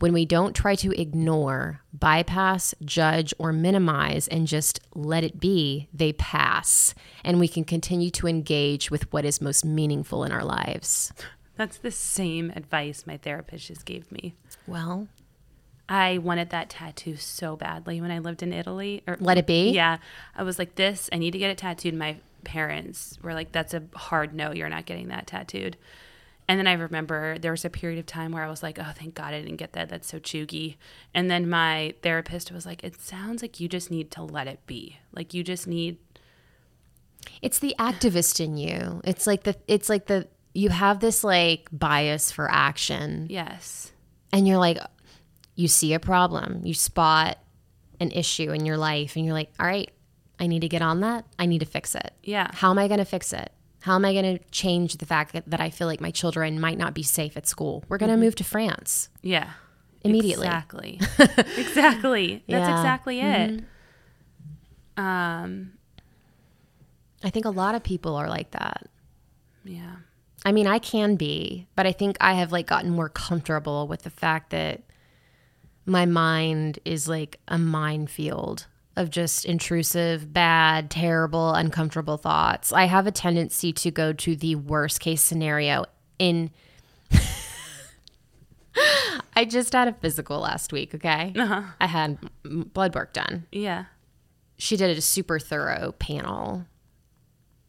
When 0.00 0.12
we 0.12 0.26
don't 0.26 0.54
try 0.54 0.76
to 0.76 1.00
ignore, 1.00 1.80
bypass, 1.92 2.72
judge, 2.84 3.34
or 3.36 3.52
minimize 3.52 4.28
and 4.28 4.46
just 4.46 4.80
let 4.94 5.24
it 5.24 5.40
be, 5.40 5.88
they 5.92 6.12
pass. 6.12 6.94
And 7.24 7.40
we 7.40 7.48
can 7.48 7.64
continue 7.64 8.10
to 8.10 8.28
engage 8.28 8.92
with 8.92 9.12
what 9.12 9.24
is 9.24 9.40
most 9.40 9.64
meaningful 9.64 10.22
in 10.22 10.30
our 10.30 10.44
lives. 10.44 11.12
That's 11.58 11.76
the 11.76 11.90
same 11.90 12.50
advice 12.56 13.06
my 13.06 13.18
therapist 13.18 13.66
just 13.66 13.84
gave 13.84 14.10
me. 14.10 14.34
Well, 14.66 15.08
I 15.88 16.18
wanted 16.18 16.50
that 16.50 16.70
tattoo 16.70 17.16
so 17.16 17.56
badly 17.56 18.00
when 18.00 18.10
I 18.10 18.20
lived 18.20 18.42
in 18.42 18.52
Italy. 18.52 19.02
Or 19.06 19.16
let 19.20 19.38
it 19.38 19.46
be. 19.46 19.70
yeah, 19.70 19.98
I 20.36 20.44
was 20.44 20.58
like, 20.58 20.76
this. 20.76 21.10
I 21.12 21.18
need 21.18 21.32
to 21.32 21.38
get 21.38 21.50
it 21.50 21.58
tattooed. 21.58 21.94
My 21.94 22.16
parents 22.44 23.18
were 23.22 23.34
like, 23.34 23.52
that's 23.52 23.74
a 23.74 23.82
hard 23.94 24.32
no. 24.34 24.52
You're 24.52 24.68
not 24.68 24.86
getting 24.86 25.08
that 25.08 25.26
tattooed. 25.26 25.76
And 26.46 26.58
then 26.58 26.66
I 26.66 26.74
remember 26.74 27.38
there 27.38 27.50
was 27.50 27.64
a 27.64 27.70
period 27.70 27.98
of 27.98 28.06
time 28.06 28.32
where 28.32 28.44
I 28.44 28.48
was 28.48 28.62
like, 28.62 28.78
oh, 28.78 28.92
thank 28.94 29.14
God 29.14 29.34
I 29.34 29.40
didn't 29.42 29.56
get 29.56 29.72
that. 29.72 29.88
That's 29.88 30.08
so 30.08 30.18
cheugy. 30.18 30.76
And 31.12 31.30
then 31.30 31.50
my 31.50 31.94
therapist 32.02 32.52
was 32.52 32.64
like, 32.64 32.82
it 32.84 33.00
sounds 33.00 33.42
like 33.42 33.60
you 33.60 33.68
just 33.68 33.90
need 33.90 34.10
to 34.12 34.22
let 34.22 34.46
it 34.46 34.64
be. 34.66 34.98
Like 35.12 35.34
you 35.34 35.42
just 35.42 35.66
need, 35.66 35.98
It's 37.42 37.58
the 37.58 37.74
activist 37.78 38.40
in 38.40 38.56
you. 38.56 39.00
It's 39.04 39.26
like 39.26 39.42
the 39.42 39.56
it's 39.66 39.88
like 39.90 40.06
the 40.06 40.28
you 40.58 40.68
have 40.70 40.98
this 41.00 41.22
like 41.22 41.68
bias 41.70 42.32
for 42.32 42.50
action 42.50 43.26
yes, 43.30 43.92
and 44.32 44.46
you're 44.48 44.58
like 44.58 44.78
you 45.54 45.68
see 45.68 45.92
a 45.94 46.00
problem, 46.00 46.60
you 46.64 46.74
spot 46.74 47.38
an 48.00 48.10
issue 48.12 48.52
in 48.52 48.64
your 48.64 48.76
life 48.76 49.16
and 49.16 49.24
you're 49.24 49.34
like, 49.34 49.50
"All 49.58 49.66
right, 49.66 49.90
I 50.38 50.46
need 50.46 50.60
to 50.60 50.68
get 50.68 50.82
on 50.82 51.00
that. 51.00 51.24
I 51.38 51.46
need 51.46 51.58
to 51.60 51.66
fix 51.66 51.94
it." 51.94 52.12
yeah, 52.22 52.48
How 52.54 52.70
am 52.70 52.78
I 52.78 52.86
going 52.88 52.98
to 52.98 53.04
fix 53.04 53.32
it? 53.32 53.50
How 53.82 53.94
am 53.94 54.04
I 54.04 54.12
going 54.12 54.38
to 54.38 54.44
change 54.50 54.96
the 54.98 55.06
fact 55.06 55.32
that, 55.32 55.48
that 55.50 55.60
I 55.60 55.70
feel 55.70 55.86
like 55.86 56.00
my 56.00 56.10
children 56.10 56.60
might 56.60 56.78
not 56.78 56.94
be 56.94 57.02
safe 57.02 57.36
at 57.36 57.46
school? 57.46 57.84
We're 57.88 57.98
going 57.98 58.10
to 58.10 58.16
move 58.16 58.34
to 58.36 58.44
France 58.44 59.08
yeah. 59.22 59.50
immediately. 60.02 60.46
Exactly. 60.48 61.00
exactly. 61.56 62.44
That's 62.48 62.68
Yeah. 62.68 62.76
exactly 62.80 63.20
it. 63.20 63.64
Um, 64.96 65.72
I 67.22 67.30
think 67.30 67.44
a 67.46 67.50
lot 67.50 67.74
of 67.76 67.82
people 67.84 68.16
are 68.16 68.28
like 68.28 68.50
that. 68.52 68.88
yeah. 69.64 69.96
I 70.44 70.52
mean, 70.52 70.66
I 70.66 70.78
can 70.78 71.16
be, 71.16 71.66
but 71.74 71.86
I 71.86 71.92
think 71.92 72.16
I 72.20 72.34
have 72.34 72.52
like 72.52 72.66
gotten 72.66 72.90
more 72.90 73.08
comfortable 73.08 73.88
with 73.88 74.02
the 74.02 74.10
fact 74.10 74.50
that 74.50 74.82
my 75.84 76.06
mind 76.06 76.78
is 76.84 77.08
like 77.08 77.40
a 77.48 77.58
minefield 77.58 78.66
of 78.96 79.10
just 79.10 79.44
intrusive, 79.44 80.32
bad, 80.32 80.90
terrible, 80.90 81.54
uncomfortable 81.54 82.16
thoughts. 82.16 82.72
I 82.72 82.84
have 82.84 83.06
a 83.06 83.12
tendency 83.12 83.72
to 83.74 83.90
go 83.90 84.12
to 84.12 84.36
the 84.36 84.56
worst 84.56 85.00
case 85.00 85.22
scenario 85.22 85.86
in 86.18 86.50
I 89.34 89.44
just 89.44 89.72
had 89.72 89.88
a 89.88 89.92
physical 89.92 90.40
last 90.40 90.72
week, 90.72 90.94
okay? 90.94 91.32
Uh-huh. 91.36 91.62
I 91.80 91.86
had 91.86 92.18
blood 92.44 92.94
work 92.94 93.12
done. 93.12 93.46
Yeah. 93.52 93.84
She 94.56 94.76
did 94.76 94.96
a 94.96 95.00
super 95.00 95.38
thorough 95.38 95.92
panel. 95.92 96.66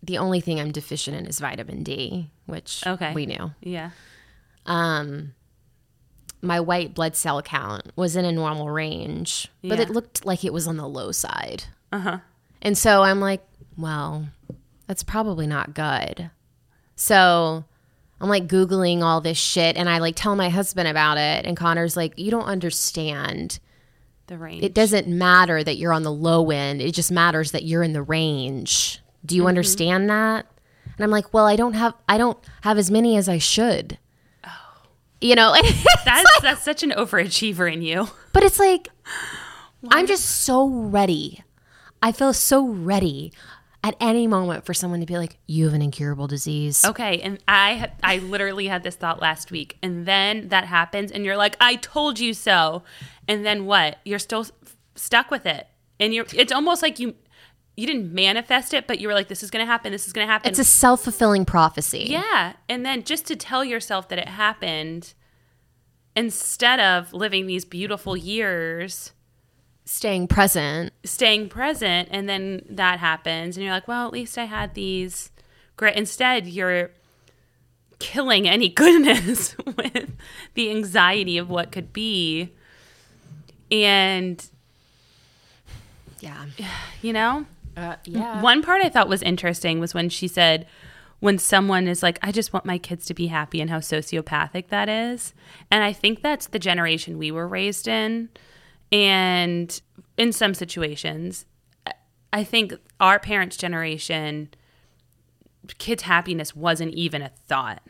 The 0.02 0.18
only 0.18 0.40
thing 0.42 0.60
I'm 0.60 0.72
deficient 0.72 1.18
in 1.18 1.26
is 1.26 1.40
vitamin 1.40 1.84
D, 1.84 2.30
which 2.46 2.84
Okay. 2.88 3.14
we 3.14 3.26
knew. 3.26 3.52
Yeah. 3.62 3.92
Um, 4.66 5.34
my 6.42 6.60
white 6.60 6.94
blood 6.94 7.16
cell 7.16 7.42
count 7.42 7.92
was 7.96 8.16
in 8.16 8.24
a 8.26 8.32
normal 8.32 8.70
range, 8.70 9.50
but 9.62 9.78
Yeah. 9.78 9.84
it 9.84 9.90
looked 9.90 10.26
like 10.26 10.46
it 10.46 10.54
was 10.54 10.68
on 10.68 10.78
the 10.78 10.88
low 10.88 11.12
side. 11.12 11.66
Uh 11.92 12.00
huh. 12.00 12.18
And 12.62 12.78
so 12.78 13.02
I'm 13.04 13.20
like, 13.20 13.42
well, 13.78 14.28
that's 14.88 15.04
probably 15.04 15.48
not 15.48 15.74
good. 15.74 16.30
So 16.96 17.66
I'm 18.22 18.30
like 18.30 18.48
Googling 18.48 19.02
all 19.02 19.22
this 19.22 19.38
shit 19.38 19.76
and 19.78 19.90
I 19.90 19.98
like 20.00 20.16
tell 20.16 20.36
my 20.36 20.50
husband 20.50 20.88
about 20.88 21.18
it. 21.18 21.46
And 21.46 21.56
Connor's 21.58 21.98
like, 21.98 22.18
you 22.18 22.32
don't 22.32 22.46
understand. 22.46 23.60
The 24.28 24.38
range. 24.38 24.64
It 24.64 24.74
doesn't 24.74 25.08
matter 25.08 25.64
that 25.64 25.78
you're 25.78 25.94
on 25.94 26.04
the 26.04 26.12
low 26.12 26.52
end, 26.52 26.82
it 26.82 26.94
just 26.94 27.12
matters 27.12 27.52
that 27.52 27.64
you're 27.64 27.84
in 27.84 27.94
the 27.94 28.04
range. 28.04 29.02
Do 29.26 29.36
you 29.36 29.42
mm-hmm. 29.42 29.50
understand 29.50 30.10
that? 30.10 30.46
And 30.86 31.04
I'm 31.04 31.12
like, 31.12 31.34
well, 31.34 31.46
I 31.46 31.56
don't 31.56 31.74
have 31.74 31.94
I 32.08 32.18
don't 32.18 32.38
have 32.62 32.78
as 32.78 32.92
many 32.92 33.16
as 33.18 33.30
I 33.30 33.38
should. 33.38 33.98
Oh. 34.44 34.50
You 35.22 35.36
know, 35.36 35.56
That's 36.06 36.42
that's 36.42 36.64
such 36.64 36.84
an 36.84 36.92
overachiever 36.92 37.72
in 37.72 37.82
you. 37.82 38.10
but 38.34 38.44
it's 38.44 38.60
like 38.60 38.90
I'm 39.90 40.08
just 40.08 40.26
so 40.26 40.68
ready. 40.68 41.44
I 42.02 42.12
feel 42.12 42.34
so 42.34 42.68
ready 42.68 43.32
at 43.84 43.96
any 44.02 44.28
moment 44.28 44.66
for 44.66 44.74
someone 44.74 45.00
to 45.00 45.06
be 45.06 45.18
like, 45.18 45.38
"You 45.48 45.66
have 45.66 45.74
an 45.74 45.82
incurable 45.82 46.28
disease." 46.28 46.84
Okay, 46.84 47.20
and 47.22 47.40
I 47.48 47.92
I 48.04 48.18
literally 48.18 48.68
had 48.68 48.84
this 48.84 48.96
thought 48.96 49.22
last 49.22 49.52
week, 49.52 49.78
and 49.82 50.06
then 50.06 50.50
that 50.50 50.66
happens, 50.66 51.12
and 51.12 51.24
you're 51.24 51.38
like, 51.38 51.56
"I 51.62 51.76
told 51.76 52.20
you 52.20 52.34
so," 52.34 52.84
and 53.28 53.46
then 53.46 53.66
what? 53.66 54.00
You're 54.04 54.20
still 54.20 54.42
s- 54.42 54.52
stuck 54.96 55.32
with 55.32 55.46
it, 55.46 55.68
and 56.00 56.14
you're. 56.14 56.26
It's 56.34 56.52
almost 56.52 56.82
like 56.82 57.00
you 57.00 57.16
you 57.80 57.88
didn't 57.88 58.14
manifest 58.14 58.74
it, 58.74 58.86
but 58.88 59.00
you 59.00 59.08
were 59.08 59.14
like, 59.14 59.28
"This 59.28 59.42
is 59.44 59.50
going 59.52 59.66
to 59.66 59.72
happen. 59.72 59.92
This 59.92 60.06
is 60.08 60.14
going 60.14 60.26
to 60.28 60.32
happen." 60.32 60.50
It's 60.50 60.60
a 60.60 60.64
self 60.64 61.04
fulfilling 61.04 61.46
prophecy. 61.46 62.06
yeah, 62.10 62.54
and 62.68 62.86
then 62.86 63.04
just 63.04 63.26
to 63.28 63.36
tell 63.36 63.64
yourself 63.64 64.10
that 64.10 64.20
it 64.20 64.28
happened, 64.28 65.14
instead 66.16 66.80
of 66.80 67.14
living 67.14 67.48
these 67.48 67.66
beautiful 67.66 68.18
years, 68.18 69.12
Staying 69.86 70.28
present. 70.28 70.94
staying 71.04 71.50
present, 71.50 72.10
and 72.12 72.28
then 72.30 72.64
that 72.70 73.00
happens, 73.00 73.58
and 73.58 73.64
you're 73.64 73.74
like, 73.74 73.88
"Well, 73.88 74.06
at 74.06 74.14
least 74.14 74.38
I 74.38 74.46
had 74.46 74.74
these." 74.74 75.32
Great. 75.78 75.96
Instead, 75.96 76.46
you're 76.48 76.92
killing 78.00 78.48
any 78.48 78.70
goodness 78.84 79.56
with 79.66 80.12
the 80.54 80.70
anxiety 80.70 81.38
of 81.38 81.50
what 81.50 81.72
could 81.72 81.92
be. 81.94 82.52
And, 83.72 84.46
Yeah. 86.20 86.46
you 87.02 87.14
know, 87.14 87.46
Uh, 87.78 87.96
yeah. 88.06 88.42
one 88.42 88.62
part 88.62 88.82
I 88.82 88.90
thought 88.90 89.08
was 89.08 89.22
interesting 89.22 89.80
was 89.80 89.94
when 89.94 90.10
she 90.10 90.28
said, 90.28 90.66
when 91.20 91.38
someone 91.38 91.88
is 91.88 92.02
like, 92.02 92.18
I 92.22 92.32
just 92.32 92.54
want 92.54 92.66
my 92.66 92.78
kids 92.78 93.06
to 93.08 93.14
be 93.14 93.28
happy, 93.28 93.60
and 93.62 93.70
how 93.70 93.80
sociopathic 93.80 94.70
that 94.70 94.88
is. 94.88 95.34
And 95.70 95.84
I 95.84 95.94
think 95.94 96.22
that's 96.22 96.48
the 96.48 96.60
generation 96.60 97.18
we 97.18 97.32
were 97.32 97.48
raised 97.48 97.88
in. 97.88 98.30
And 98.92 99.80
in 100.18 100.32
some 100.32 100.54
situations, 100.54 101.46
I 102.32 102.44
think 102.44 102.74
our 103.00 103.20
parents' 103.20 103.58
generation, 103.58 104.50
kids' 105.78 106.04
happiness 106.04 106.56
wasn't 106.56 106.94
even 106.94 107.22
a 107.22 107.32
thought. 107.48 107.82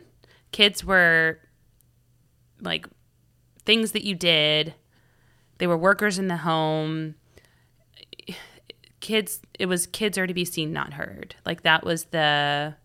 Kids 0.51 0.83
were 0.83 1.39
like 2.61 2.87
things 3.63 3.91
that 3.91 4.03
you 4.03 4.15
did, 4.15 4.73
they 5.59 5.67
were 5.67 5.77
workers 5.77 6.17
in 6.17 6.27
the 6.29 6.37
home 6.37 7.15
kids 8.99 9.41
it 9.57 9.67
was 9.67 9.87
kids 9.87 10.17
are 10.17 10.27
to 10.27 10.33
be 10.33 10.45
seen 10.45 10.73
not 10.73 10.93
heard. 10.93 11.35
Like 11.45 11.63
that 11.63 11.83
was 11.83 12.05
the 12.05 12.75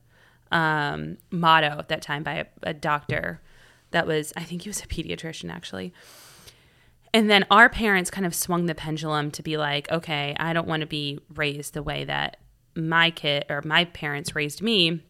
um, 0.52 1.18
motto 1.30 1.78
at 1.78 1.88
that 1.88 2.02
time 2.02 2.22
by 2.22 2.34
a, 2.34 2.46
a 2.62 2.74
doctor 2.74 3.40
that 3.90 4.06
was 4.06 4.32
i 4.36 4.42
think 4.42 4.62
he 4.62 4.68
was 4.68 4.82
a 4.82 4.86
pediatrician 4.86 5.50
actually. 5.52 5.92
And 7.12 7.30
then 7.30 7.46
our 7.48 7.68
parents 7.68 8.10
kind 8.10 8.26
of 8.26 8.34
swung 8.34 8.66
the 8.66 8.74
pendulum 8.74 9.30
to 9.32 9.42
be 9.42 9.56
like 9.56 9.90
okay 9.90 10.36
i 10.38 10.52
don't 10.52 10.68
want 10.68 10.80
to 10.80 10.86
be 10.86 11.18
raised 11.34 11.74
the 11.74 11.82
way 11.82 12.04
that 12.04 12.38
my 12.76 13.10
kid 13.10 13.44
or 13.48 13.62
my 13.64 13.84
parents 13.86 14.34
raised 14.34 14.62
me. 14.62 15.00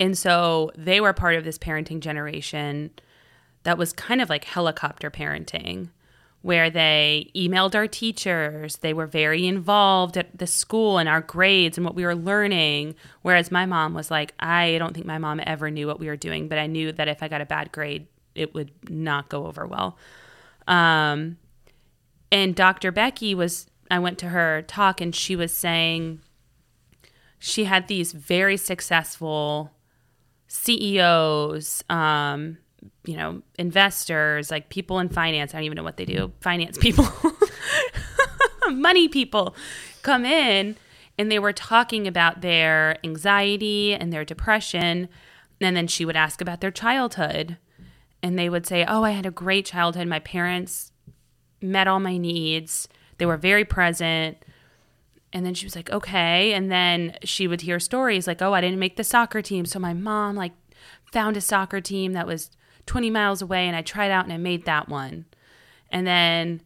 And 0.00 0.16
so 0.16 0.70
they 0.76 1.00
were 1.00 1.12
part 1.12 1.34
of 1.34 1.44
this 1.44 1.58
parenting 1.58 2.00
generation 2.00 2.90
that 3.64 3.78
was 3.78 3.92
kind 3.92 4.20
of 4.20 4.28
like 4.28 4.44
helicopter 4.44 5.10
parenting 5.10 5.88
where 6.44 6.68
they 6.68 7.30
emailed 7.34 7.74
our 7.74 7.86
teachers. 7.86 8.76
They 8.76 8.92
were 8.92 9.06
very 9.06 9.46
involved 9.46 10.18
at 10.18 10.36
the 10.36 10.46
school 10.46 10.98
and 10.98 11.08
our 11.08 11.22
grades 11.22 11.78
and 11.78 11.86
what 11.86 11.94
we 11.94 12.04
were 12.04 12.14
learning. 12.14 12.96
Whereas 13.22 13.50
my 13.50 13.64
mom 13.64 13.94
was 13.94 14.10
like, 14.10 14.34
I 14.38 14.76
don't 14.78 14.92
think 14.92 15.06
my 15.06 15.16
mom 15.16 15.40
ever 15.46 15.70
knew 15.70 15.86
what 15.86 15.98
we 15.98 16.06
were 16.06 16.18
doing, 16.18 16.48
but 16.48 16.58
I 16.58 16.66
knew 16.66 16.92
that 16.92 17.08
if 17.08 17.22
I 17.22 17.28
got 17.28 17.40
a 17.40 17.46
bad 17.46 17.72
grade, 17.72 18.08
it 18.34 18.52
would 18.52 18.72
not 18.90 19.30
go 19.30 19.46
over 19.46 19.66
well. 19.66 19.96
Um, 20.68 21.38
and 22.30 22.54
Dr. 22.54 22.92
Becky 22.92 23.34
was, 23.34 23.66
I 23.90 23.98
went 23.98 24.18
to 24.18 24.28
her 24.28 24.60
talk 24.60 25.00
and 25.00 25.16
she 25.16 25.36
was 25.36 25.50
saying 25.50 26.20
she 27.38 27.64
had 27.64 27.88
these 27.88 28.12
very 28.12 28.58
successful 28.58 29.72
CEOs, 30.46 31.84
um, 31.88 32.58
you 33.04 33.16
know, 33.16 33.42
investors, 33.58 34.50
like 34.50 34.68
people 34.68 34.98
in 34.98 35.08
finance. 35.08 35.54
I 35.54 35.58
don't 35.58 35.64
even 35.64 35.76
know 35.76 35.82
what 35.82 35.96
they 35.96 36.04
do. 36.04 36.32
Finance 36.40 36.78
people, 36.78 37.06
money 38.70 39.08
people 39.08 39.54
come 40.02 40.24
in 40.24 40.76
and 41.18 41.30
they 41.30 41.38
were 41.38 41.52
talking 41.52 42.06
about 42.06 42.40
their 42.40 42.96
anxiety 43.04 43.94
and 43.94 44.12
their 44.12 44.24
depression. 44.24 45.08
And 45.60 45.76
then 45.76 45.86
she 45.86 46.04
would 46.04 46.16
ask 46.16 46.40
about 46.40 46.60
their 46.60 46.70
childhood. 46.70 47.58
And 48.22 48.38
they 48.38 48.48
would 48.48 48.66
say, 48.66 48.84
Oh, 48.86 49.04
I 49.04 49.10
had 49.10 49.26
a 49.26 49.30
great 49.30 49.66
childhood. 49.66 50.08
My 50.08 50.18
parents 50.18 50.92
met 51.60 51.88
all 51.88 52.00
my 52.00 52.16
needs, 52.16 52.88
they 53.18 53.26
were 53.26 53.36
very 53.36 53.64
present. 53.64 54.38
And 55.32 55.44
then 55.44 55.54
she 55.54 55.66
was 55.66 55.74
like, 55.74 55.90
okay. 55.90 56.52
And 56.52 56.70
then 56.70 57.16
she 57.24 57.48
would 57.48 57.62
hear 57.62 57.80
stories 57.80 58.28
like, 58.28 58.40
oh, 58.40 58.52
I 58.52 58.60
didn't 58.60 58.78
make 58.78 58.96
the 58.96 59.02
soccer 59.02 59.42
team. 59.42 59.66
So 59.66 59.80
my 59.80 59.92
mom 59.92 60.36
like 60.36 60.52
found 61.12 61.36
a 61.36 61.40
soccer 61.40 61.80
team 61.80 62.12
that 62.12 62.26
was 62.26 62.50
20 62.86 63.10
miles 63.10 63.42
away 63.42 63.66
and 63.66 63.76
I 63.76 63.82
tried 63.82 64.10
out 64.10 64.24
and 64.24 64.32
I 64.32 64.36
made 64.36 64.64
that 64.64 64.88
one. 64.88 65.24
And 65.90 66.06
then, 66.06 66.60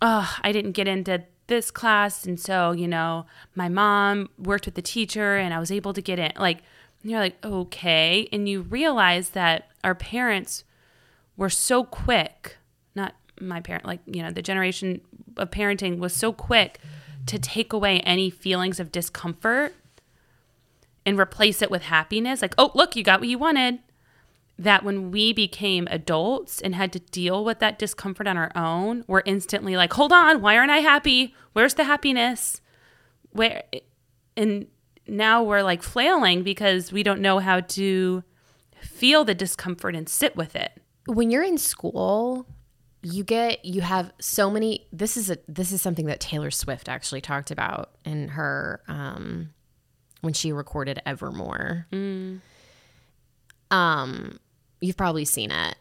oh, 0.00 0.36
I 0.42 0.52
didn't 0.52 0.72
get 0.72 0.88
into 0.88 1.24
this 1.46 1.70
class. 1.70 2.24
And 2.24 2.38
so, 2.38 2.72
you 2.72 2.88
know, 2.88 3.26
my 3.54 3.68
mom 3.68 4.28
worked 4.38 4.66
with 4.66 4.74
the 4.74 4.82
teacher 4.82 5.36
and 5.36 5.54
I 5.54 5.58
was 5.58 5.70
able 5.70 5.92
to 5.92 6.02
get 6.02 6.18
in. 6.18 6.32
Like, 6.36 6.58
you're 7.02 7.20
like, 7.20 7.44
okay. 7.44 8.28
And 8.32 8.48
you 8.48 8.62
realize 8.62 9.30
that 9.30 9.70
our 9.82 9.94
parents 9.94 10.64
were 11.36 11.50
so 11.50 11.84
quick, 11.84 12.56
not 12.94 13.14
my 13.40 13.60
parent, 13.60 13.84
like, 13.84 14.00
you 14.06 14.22
know, 14.22 14.30
the 14.30 14.42
generation 14.42 15.00
of 15.36 15.50
parenting 15.50 15.98
was 15.98 16.12
so 16.12 16.32
quick 16.32 16.78
to 17.26 17.38
take 17.38 17.72
away 17.72 18.00
any 18.00 18.30
feelings 18.30 18.78
of 18.78 18.92
discomfort 18.92 19.74
and 21.04 21.18
replace 21.18 21.62
it 21.62 21.70
with 21.70 21.82
happiness. 21.82 22.42
Like, 22.42 22.54
oh, 22.58 22.70
look, 22.74 22.96
you 22.96 23.02
got 23.02 23.20
what 23.20 23.28
you 23.28 23.38
wanted. 23.38 23.80
That 24.62 24.84
when 24.84 25.10
we 25.10 25.32
became 25.32 25.88
adults 25.90 26.60
and 26.60 26.74
had 26.74 26.92
to 26.92 26.98
deal 27.00 27.44
with 27.44 27.58
that 27.60 27.78
discomfort 27.78 28.26
on 28.26 28.36
our 28.36 28.50
own, 28.54 29.04
we're 29.08 29.22
instantly 29.26 29.76
like, 29.76 29.92
hold 29.92 30.12
on, 30.12 30.40
why 30.40 30.56
aren't 30.56 30.70
I 30.70 30.78
happy? 30.78 31.34
Where's 31.52 31.74
the 31.74 31.84
happiness? 31.84 32.60
Where, 33.30 33.62
and 34.36 34.66
now 35.06 35.42
we're 35.42 35.62
like 35.62 35.82
flailing 35.82 36.42
because 36.42 36.92
we 36.92 37.02
don't 37.02 37.20
know 37.20 37.38
how 37.40 37.60
to 37.60 38.22
feel 38.80 39.24
the 39.24 39.34
discomfort 39.34 39.94
and 39.96 40.08
sit 40.08 40.36
with 40.36 40.54
it. 40.56 40.72
when 41.06 41.30
you're 41.30 41.42
in 41.42 41.58
school 41.58 42.46
you 43.02 43.24
get 43.24 43.64
you 43.64 43.80
have 43.80 44.12
so 44.20 44.48
many 44.48 44.86
this 44.92 45.16
is 45.16 45.28
a 45.30 45.36
this 45.48 45.72
is 45.72 45.82
something 45.82 46.06
that 46.06 46.20
taylor 46.20 46.50
swift 46.52 46.88
actually 46.88 47.20
talked 47.20 47.50
about 47.50 47.90
in 48.04 48.28
her 48.28 48.80
um 48.86 49.50
when 50.20 50.32
she 50.32 50.52
recorded 50.52 51.00
evermore 51.04 51.86
um 53.72 54.38
you've 54.82 54.96
probably 54.96 55.24
seen 55.24 55.50
it. 55.50 55.76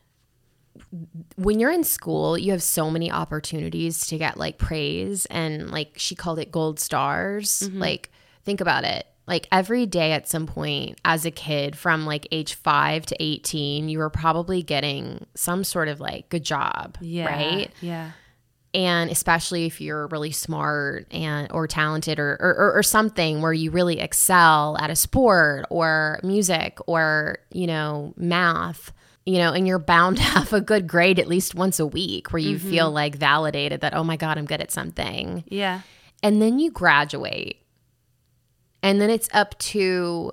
When 1.36 1.60
you're 1.60 1.72
in 1.72 1.84
school 1.84 2.38
you 2.38 2.52
have 2.52 2.64
so 2.64 2.90
many 2.90 3.12
opportunities 3.12 4.08
to 4.08 4.18
get 4.18 4.38
like 4.38 4.58
praise 4.58 5.26
and 5.28 5.70
like 5.70 5.94
she 5.98 6.16
called 6.16 6.40
it 6.40 6.52
gold 6.52 6.80
stars. 6.80 7.64
Mm-hmm. 7.64 7.80
Like 7.80 8.12
think 8.44 8.62
about 8.62 8.84
it. 8.84 9.06
Like 9.28 9.48
every 9.52 9.86
day 9.86 10.14
at 10.14 10.28
some 10.28 10.48
point 10.48 11.00
as 11.06 11.26
a 11.26 11.32
kid 11.32 11.78
from 11.78 12.06
like 12.06 12.28
age 12.32 12.56
5 12.56 13.06
to 13.08 13.16
18 13.20 13.90
you 13.90 14.00
were 14.00 14.10
probably 14.10 14.64
getting 14.64 15.26
some 15.36 15.64
sort 15.64 15.88
of 15.88 16.00
like 16.00 16.30
good 16.30 16.44
job 16.44 16.98
right? 17.02 17.72
Yeah. 17.82 18.12
And 18.74 19.10
especially 19.12 19.66
if 19.66 19.82
you're 19.82 20.08
really 20.08 20.32
smart 20.32 21.06
and 21.12 21.52
or 21.52 21.68
talented 21.68 22.20
or, 22.20 22.38
or, 22.40 22.74
or, 22.78 22.84
something 22.84 23.42
where 23.42 23.52
you 23.52 23.70
really 23.70 24.00
excel 24.00 24.78
at 24.80 24.90
a 24.90 24.96
sport 24.96 25.66
or 25.70 26.20
music 26.24 26.78
or 26.88 27.38
you 27.52 27.68
know 27.68 28.14
math 28.16 28.94
you 29.26 29.38
know 29.38 29.52
and 29.52 29.68
you're 29.68 29.80
bound 29.80 30.18
to 30.18 30.24
have 30.24 30.54
a 30.54 30.62
good 30.62 30.88
grade 30.88 31.20
at 31.20 31.28
least 31.28 31.56
once 31.56 31.80
a 31.80 31.86
week 31.86 32.32
where 32.32 32.42
you 32.42 32.58
feel 32.58 32.88
mm-hmm. 32.88 32.96
like 32.96 33.16
validated 33.16 33.82
that 33.82 33.94
oh 33.94 34.04
my 34.04 34.16
god 34.16 34.38
i'm 34.38 34.46
good 34.46 34.62
at 34.62 34.72
something 34.72 35.44
Yeah. 35.48 35.82
and 36.24 36.42
then 36.42 36.60
you 36.60 36.72
graduate 36.72 37.58
and 38.84 39.02
then 39.02 39.10
it's 39.10 39.30
up 39.34 39.58
to 39.60 40.32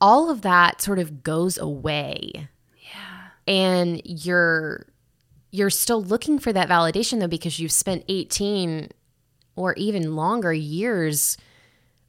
all 0.00 0.30
of 0.30 0.42
that 0.42 0.80
sort 0.80 0.98
of 0.98 1.22
goes 1.22 1.58
away 1.58 2.48
Yeah. 2.78 3.52
and 3.52 4.00
you're 4.04 4.86
you're 5.56 5.70
still 5.70 6.02
looking 6.02 6.38
for 6.38 6.52
that 6.52 6.68
validation 6.68 7.18
though 7.18 7.26
because 7.26 7.58
you've 7.58 7.72
spent 7.72 8.04
18 8.08 8.90
or 9.56 9.72
even 9.74 10.14
longer 10.14 10.52
years 10.52 11.38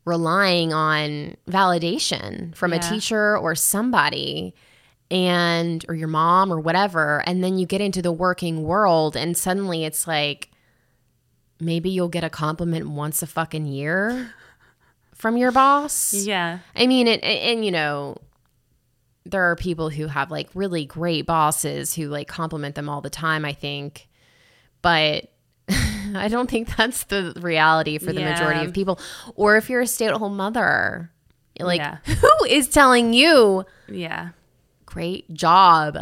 relying 0.04 0.74
on 0.74 1.36
validation 1.50 2.54
from 2.56 2.74
a 2.74 2.80
teacher 2.80 3.38
or 3.38 3.56
somebody 3.56 4.54
and 5.10 5.86
or 5.88 5.96
your 5.96 6.08
mom 6.10 6.52
or 6.52 6.60
whatever 6.60 7.24
and 7.26 7.42
then 7.42 7.58
you 7.58 7.66
get 7.66 7.80
into 7.80 8.02
the 8.02 8.12
working 8.12 8.64
world 8.64 9.16
and 9.16 9.38
suddenly 9.38 9.86
it's 9.86 10.08
like 10.08 10.50
maybe 11.62 11.90
you'll 11.90 12.10
get 12.10 12.24
a 12.26 12.30
compliment 12.30 12.90
once 12.90 13.22
a 13.22 13.28
fucking 13.28 13.66
year 13.66 14.34
from 15.16 15.38
your 15.38 15.52
boss 15.52 16.14
Yeah. 16.14 16.60
I 16.76 16.86
mean, 16.88 17.08
and, 17.08 17.24
and 17.24 17.66
you 17.66 17.72
know, 17.72 18.18
there 19.30 19.44
are 19.52 19.56
people 19.56 19.90
who 19.90 20.08
have 20.08 20.32
like 20.32 20.50
really 20.54 20.86
great 20.86 21.26
bosses 21.26 21.94
who 21.94 22.08
like 22.08 22.28
compliment 22.28 22.76
them 22.76 22.90
all 22.90 23.02
the 23.02 23.10
time, 23.10 23.46
I 23.46 23.54
think. 23.54 24.08
But 24.82 25.32
I 25.70 26.28
don't 26.30 26.50
think 26.50 26.76
that's 26.76 27.04
the 27.06 27.34
reality 27.42 27.98
for 27.98 28.14
the 28.14 28.22
majority 28.22 28.66
of 28.66 28.74
people. 28.74 29.00
Or 29.36 29.58
if 29.58 29.70
you're 29.70 29.82
a 29.82 29.88
stay 29.88 30.08
at 30.08 30.14
home 30.14 30.38
mother, 30.38 31.12
like, 31.60 31.80
Yeah. 31.80 31.98
who 32.06 32.46
is 32.48 32.68
telling 32.68 33.14
you, 33.14 33.66
Yeah. 33.88 34.30
great 34.86 35.32
job? 35.34 35.96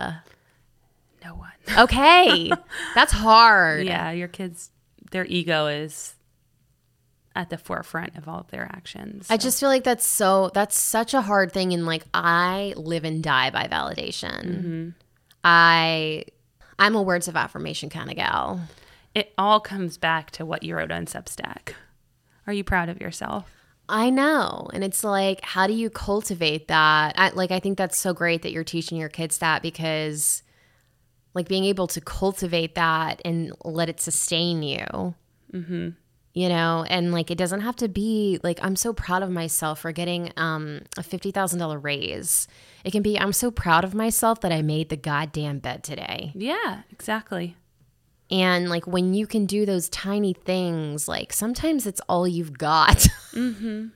No 1.23 1.35
one. 1.35 1.51
Okay. 1.77 2.51
that's 2.95 3.13
hard. 3.13 3.85
Yeah, 3.85 4.11
your 4.11 4.27
kids, 4.27 4.69
their 5.11 5.25
ego 5.25 5.67
is 5.67 6.14
at 7.35 7.49
the 7.49 7.57
forefront 7.57 8.17
of 8.17 8.27
all 8.27 8.39
of 8.39 8.47
their 8.49 8.63
actions. 8.63 9.27
I 9.29 9.37
just 9.37 9.59
feel 9.59 9.69
like 9.69 9.83
that's 9.83 10.07
so 10.07 10.49
that's 10.53 10.77
such 10.77 11.13
a 11.13 11.21
hard 11.21 11.51
thing 11.51 11.73
and 11.73 11.85
like 11.85 12.05
I 12.13 12.73
live 12.77 13.03
and 13.03 13.21
die 13.21 13.49
by 13.49 13.67
validation. 13.67 14.45
Mm-hmm. 14.45 14.89
I 15.43 16.25
I'm 16.79 16.95
a 16.95 17.01
words 17.01 17.27
of 17.27 17.35
affirmation 17.35 17.89
kind 17.89 18.09
of 18.09 18.15
gal. 18.15 18.61
it 19.13 19.33
all 19.37 19.59
comes 19.59 19.97
back 19.97 20.31
to 20.31 20.45
what 20.45 20.63
you 20.63 20.75
wrote 20.75 20.91
on 20.91 21.05
Substack. 21.05 21.73
Are 22.47 22.53
you 22.53 22.63
proud 22.63 22.89
of 22.89 23.01
yourself? 23.01 23.51
I 23.87 24.09
know. 24.09 24.69
And 24.73 24.83
it's 24.83 25.03
like 25.03 25.43
how 25.43 25.67
do 25.67 25.73
you 25.73 25.89
cultivate 25.89 26.69
that? 26.69 27.15
I, 27.17 27.29
like 27.29 27.51
I 27.51 27.59
think 27.59 27.77
that's 27.77 27.97
so 27.97 28.13
great 28.13 28.43
that 28.43 28.53
you're 28.53 28.63
teaching 28.63 28.97
your 28.97 29.09
kids 29.09 29.39
that 29.39 29.61
because 29.61 30.41
like 31.33 31.49
being 31.49 31.65
able 31.65 31.87
to 31.87 31.99
cultivate 31.99 32.75
that 32.75 33.21
and 33.25 33.51
let 33.65 33.89
it 33.89 33.99
sustain 33.99 34.63
you. 34.63 35.15
Mm-hmm. 35.53 35.89
You 36.35 36.49
know 36.49 36.85
and 36.89 37.11
like 37.11 37.31
it 37.31 37.37
doesn't 37.37 37.61
have 37.61 37.75
to 37.77 37.87
be 37.87 38.39
like 38.43 38.59
i'm 38.61 38.75
so 38.75 38.93
proud 38.93 39.23
of 39.23 39.29
myself 39.31 39.79
for 39.79 39.91
getting 39.91 40.31
um 40.37 40.81
a 40.97 41.01
$50000 41.01 41.83
raise 41.83 42.47
it 42.83 42.91
can 42.91 43.01
be 43.01 43.17
i'm 43.19 43.33
so 43.33 43.49
proud 43.49 43.83
of 43.83 43.95
myself 43.95 44.41
that 44.41 44.51
i 44.51 44.61
made 44.61 44.89
the 44.89 44.97
goddamn 44.97 45.59
bed 45.59 45.83
today 45.83 46.31
Yeah, 46.35 46.81
exactly. 46.91 47.55
and 48.29 48.69
like 48.69 48.85
when 48.85 49.13
you 49.13 49.25
can 49.27 49.45
do 49.45 49.65
those 49.65 49.87
tiny 49.89 50.33
things 50.33 51.07
like 51.07 51.31
sometimes 51.33 51.87
it's 51.87 52.01
all 52.09 52.27
you've 52.27 52.57
got 52.57 52.97
mm-hmm. 53.33 53.87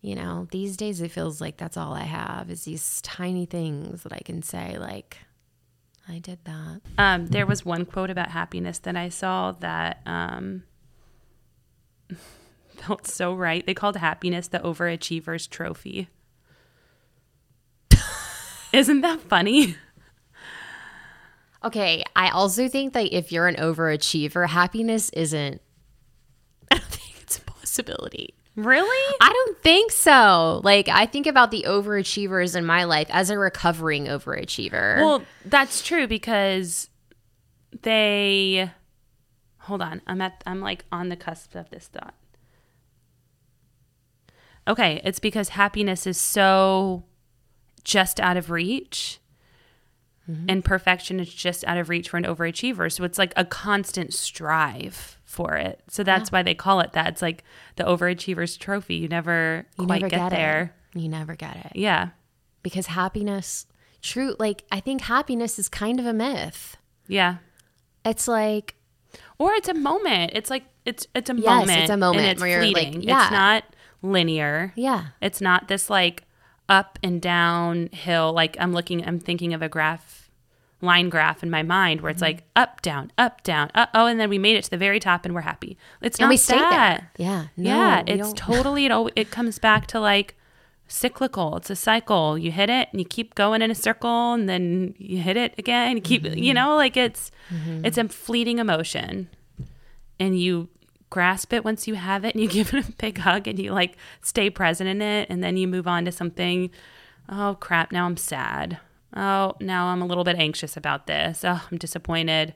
you 0.00 0.14
know 0.14 0.46
these 0.52 0.76
days 0.76 1.00
it 1.00 1.10
feels 1.10 1.40
like 1.40 1.56
that's 1.56 1.76
all 1.76 1.92
i 1.92 2.02
have 2.04 2.50
is 2.50 2.64
these 2.64 3.00
tiny 3.02 3.46
things 3.46 4.02
that 4.04 4.12
i 4.12 4.20
can 4.24 4.42
say 4.42 4.78
like 4.78 5.18
i 6.08 6.18
did 6.18 6.38
that 6.44 6.80
Um, 6.96 7.26
there 7.26 7.46
was 7.46 7.64
one 7.64 7.84
quote 7.84 8.10
about 8.10 8.30
happiness 8.30 8.78
that 8.80 8.96
I 8.96 9.08
saw 9.08 9.52
that 9.52 10.00
um, 10.06 10.64
felt 12.76 13.06
so 13.06 13.34
right. 13.34 13.64
They 13.66 13.74
called 13.74 13.96
happiness 13.96 14.48
the 14.48 14.58
overachiever's 14.60 15.46
trophy. 15.46 16.08
Isn't 18.72 19.00
that 19.02 19.20
funny? 19.20 19.76
Okay, 21.64 22.04
I 22.14 22.30
also 22.30 22.68
think 22.68 22.92
that 22.94 23.12
if 23.16 23.32
you're 23.32 23.48
an 23.48 23.56
overachiever, 23.56 24.48
happiness 24.48 25.10
isn't. 25.10 25.60
I 26.70 26.76
don't 26.76 26.84
think 26.84 27.20
it's 27.22 27.38
a 27.38 27.42
possibility. 27.42 28.34
Really? 28.58 29.14
I 29.20 29.32
don't 29.32 29.58
think 29.58 29.92
so. 29.92 30.60
Like, 30.64 30.88
I 30.88 31.06
think 31.06 31.28
about 31.28 31.52
the 31.52 31.64
overachievers 31.68 32.56
in 32.56 32.66
my 32.66 32.82
life 32.82 33.06
as 33.10 33.30
a 33.30 33.38
recovering 33.38 34.06
overachiever. 34.06 34.96
Well, 34.96 35.22
that's 35.44 35.80
true 35.80 36.08
because 36.08 36.90
they 37.82 38.68
hold 39.58 39.80
on. 39.80 40.02
I'm 40.08 40.20
at 40.20 40.42
I'm 40.44 40.60
like 40.60 40.84
on 40.90 41.08
the 41.08 41.14
cusp 41.14 41.54
of 41.54 41.70
this 41.70 41.86
thought. 41.86 42.14
Okay, 44.66 45.00
it's 45.04 45.20
because 45.20 45.50
happiness 45.50 46.04
is 46.04 46.18
so 46.18 47.04
just 47.84 48.18
out 48.18 48.36
of 48.36 48.50
reach. 48.50 49.20
Mm-hmm. 50.28 50.46
And 50.48 50.64
perfection 50.64 51.20
is 51.20 51.32
just 51.32 51.64
out 51.64 51.78
of 51.78 51.88
reach 51.88 52.08
for 52.08 52.16
an 52.16 52.24
overachiever. 52.24 52.90
So 52.90 53.04
it's 53.04 53.18
like 53.18 53.32
a 53.36 53.44
constant 53.44 54.12
strive 54.12 55.17
for 55.28 55.56
it. 55.56 55.80
So 55.88 56.02
that's 56.02 56.32
why 56.32 56.42
they 56.42 56.54
call 56.54 56.80
it 56.80 56.92
that. 56.92 57.08
It's 57.08 57.20
like 57.22 57.44
the 57.76 57.84
overachiever's 57.84 58.56
trophy. 58.56 58.94
You 58.94 59.08
never 59.08 59.66
you 59.78 59.84
quite 59.84 60.00
never 60.00 60.08
get, 60.10 60.18
get, 60.20 60.30
there. 60.30 60.74
You 60.94 61.06
never 61.08 61.36
get 61.36 61.54
it. 61.66 61.72
Yeah. 61.76 62.08
Because 62.62 62.86
happiness, 62.86 63.66
true, 64.00 64.34
like, 64.38 64.64
I 64.72 64.80
think 64.80 65.02
happiness 65.02 65.58
is 65.58 65.68
kind 65.68 66.00
of 66.00 66.06
a 66.06 66.14
myth. 66.14 66.78
Yeah. 67.06 67.36
It's 68.06 68.26
like, 68.26 68.74
Or 69.38 69.52
it's 69.52 69.68
a 69.68 69.74
moment. 69.74 70.32
It's 70.34 70.48
like 70.48 70.64
it's 70.86 71.06
it's 71.14 71.28
a 71.28 71.34
Yes, 71.34 71.44
moment. 71.44 71.78
it's 71.82 71.90
a 71.90 71.96
moment 71.98 72.22
and 72.22 72.30
it's 72.32 72.40
where 72.40 72.50
you're 72.50 72.64
like, 72.72 72.86
fleeting. 72.88 73.02
yeah. 73.02 73.24
It's 73.24 73.30
not 73.30 73.64
linear. 74.00 74.72
yeah, 74.76 75.08
It's 75.20 75.40
not 75.42 75.68
this 75.68 75.90
like 75.90 76.24
up 76.70 76.98
and 77.02 77.20
down 77.20 77.90
hill. 77.92 78.32
Like 78.32 78.56
I'm 78.58 78.72
looking, 78.72 79.06
I'm 79.06 79.18
thinking 79.20 79.52
of 79.52 79.60
a 79.60 79.68
graph, 79.68 80.27
line 80.80 81.08
graph 81.08 81.42
in 81.42 81.50
my 81.50 81.62
mind 81.62 82.00
where 82.00 82.10
it's 82.10 82.22
Mm-hmm. 82.22 82.36
like 82.38 82.44
up, 82.56 82.82
down, 82.82 83.10
up, 83.18 83.42
down. 83.42 83.70
Uh, 83.74 83.86
oh, 83.94 84.06
and 84.06 84.20
then 84.20 84.28
we 84.30 84.38
made 84.38 84.56
it 84.56 84.64
to 84.64 84.70
the 84.70 84.76
very 84.78 85.00
top 85.00 85.24
and 85.24 85.34
we're 85.34 85.40
happy. 85.40 85.76
It's 86.02 86.18
and 86.18 86.26
not 86.26 86.30
we 86.30 86.36
stay 86.36 86.56
that. 86.56 87.10
there. 87.16 87.26
Yeah. 87.26 87.46
No, 87.56 87.70
yeah, 87.70 88.02
it's 88.06 88.32
totally 88.36 88.86
it. 88.86 89.12
It 89.16 89.30
comes 89.30 89.58
back 89.58 89.86
to 89.88 89.98
like 90.00 90.36
cyclical. 90.86 91.56
It's 91.56 91.68
a 91.70 91.76
cycle. 91.76 92.38
You 92.38 92.50
hit 92.52 92.70
it 92.70 92.88
and 92.92 93.00
you 93.00 93.04
keep 93.04 93.34
going 93.34 93.60
in 93.62 93.70
a 93.70 93.74
circle, 93.74 94.32
and 94.34 94.48
then 94.48 94.94
you 94.98 95.18
hit 95.18 95.36
it 95.36 95.54
again. 95.58 95.96
You 95.96 96.02
keep, 96.02 96.22
Mm-hmm. 96.22 96.38
you 96.38 96.54
know, 96.54 96.76
like 96.76 96.96
it's 96.96 97.30
it's 97.84 97.98
a 97.98 98.08
fleeting 98.08 98.58
emotion, 98.58 99.28
and 100.20 100.38
you 100.40 100.68
grasp 101.10 101.52
it 101.52 101.64
once 101.64 101.88
you 101.88 101.94
have 101.94 102.24
it, 102.24 102.34
and 102.34 102.42
you 102.42 102.48
give 102.58 102.72
it 102.72 102.88
a 102.88 102.92
big 102.92 103.18
hug, 103.18 103.48
and 103.48 103.58
you 103.58 103.72
like 103.72 103.96
stay 104.22 104.48
present 104.48 104.88
in 104.88 105.02
it, 105.02 105.28
and 105.28 105.42
then 105.42 105.56
you 105.56 105.66
move 105.66 105.88
on 105.88 106.04
to 106.04 106.12
something. 106.12 106.70
Oh 107.28 107.56
crap! 107.60 107.90
Now 107.92 108.06
I'm 108.06 108.16
sad. 108.16 108.78
Oh, 109.14 109.54
now 109.60 109.86
I'm 109.86 110.02
a 110.02 110.06
little 110.06 110.24
bit 110.24 110.36
anxious 110.36 110.76
about 110.76 111.06
this. 111.06 111.44
Oh, 111.44 111.62
I'm 111.70 111.78
disappointed. 111.78 112.54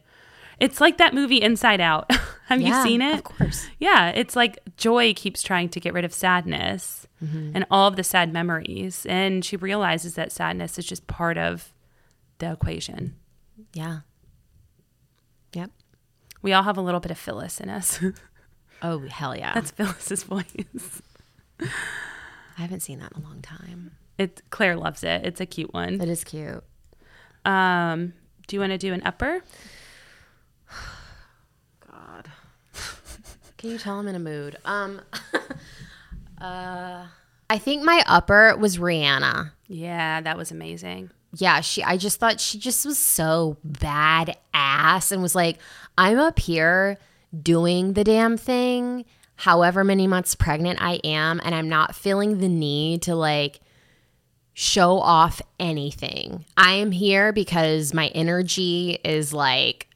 It's 0.60 0.80
like 0.80 0.98
that 0.98 1.14
movie 1.14 1.40
Inside 1.40 1.80
Out. 1.80 2.10
Have 2.46 2.60
Yeah, 2.60 2.78
you 2.78 2.88
seen 2.88 3.02
it? 3.02 3.14
Of 3.14 3.24
course. 3.24 3.66
Yeah, 3.80 4.10
it's 4.10 4.36
like 4.36 4.58
joy 4.76 5.14
keeps 5.14 5.42
trying 5.42 5.70
to 5.70 5.80
get 5.80 5.94
rid 5.94 6.04
of 6.04 6.12
sadness 6.12 7.06
mm-hmm. 7.24 7.52
and 7.54 7.66
all 7.70 7.88
of 7.88 7.96
the 7.96 8.04
sad 8.04 8.32
memories. 8.32 9.06
And 9.08 9.44
she 9.44 9.56
realizes 9.56 10.14
that 10.14 10.30
sadness 10.30 10.78
is 10.78 10.84
just 10.84 11.06
part 11.06 11.38
of 11.38 11.72
the 12.38 12.52
equation. 12.52 13.16
Yeah. 13.72 14.00
Yep. 15.54 15.70
We 16.42 16.52
all 16.52 16.62
have 16.64 16.76
a 16.76 16.82
little 16.82 17.00
bit 17.00 17.10
of 17.10 17.18
Phyllis 17.18 17.60
in 17.60 17.68
us. 17.70 17.98
Oh, 18.84 18.98
hell 18.98 19.36
yeah. 19.36 19.54
That's 19.54 19.70
Phyllis's 19.70 20.22
voice. 20.24 21.02
I 21.60 21.66
haven't 22.62 22.80
seen 22.80 22.98
that 22.98 23.12
in 23.12 23.22
a 23.22 23.24
long 23.24 23.40
time. 23.40 23.92
It 24.22 24.40
Claire 24.50 24.76
loves 24.76 25.02
it. 25.02 25.26
It's 25.26 25.40
a 25.40 25.46
cute 25.46 25.74
one. 25.74 26.00
It 26.00 26.08
is 26.08 26.22
cute. 26.22 26.62
Um, 27.44 28.14
do 28.46 28.56
you 28.56 28.60
want 28.60 28.70
to 28.70 28.78
do 28.78 28.92
an 28.92 29.02
upper? 29.04 29.42
God. 31.90 32.30
Can 33.58 33.70
you 33.70 33.78
tell 33.78 33.98
I'm 33.98 34.06
in 34.08 34.14
a 34.14 34.20
mood? 34.20 34.56
Um 34.64 35.00
uh 36.40 37.06
I 37.50 37.58
think 37.58 37.82
my 37.82 38.02
upper 38.06 38.56
was 38.56 38.78
Rihanna. 38.78 39.50
Yeah, 39.68 40.20
that 40.20 40.36
was 40.36 40.50
amazing. 40.50 41.10
Yeah, 41.34 41.60
she 41.60 41.82
I 41.82 41.96
just 41.96 42.20
thought 42.20 42.40
she 42.40 42.58
just 42.58 42.86
was 42.86 42.98
so 42.98 43.56
badass 43.66 45.10
and 45.10 45.20
was 45.20 45.34
like, 45.34 45.58
I'm 45.98 46.18
up 46.18 46.38
here 46.38 46.98
doing 47.42 47.94
the 47.94 48.04
damn 48.04 48.36
thing, 48.36 49.04
however 49.36 49.82
many 49.82 50.06
months 50.06 50.34
pregnant 50.34 50.80
I 50.80 51.00
am, 51.04 51.40
and 51.42 51.54
I'm 51.54 51.68
not 51.68 51.94
feeling 51.94 52.38
the 52.38 52.48
need 52.48 53.02
to 53.02 53.14
like 53.14 53.60
show 54.54 54.98
off 54.98 55.40
anything. 55.58 56.44
I 56.56 56.72
am 56.72 56.90
here 56.90 57.32
because 57.32 57.94
my 57.94 58.08
energy 58.08 58.98
is 59.04 59.32
like 59.32 59.88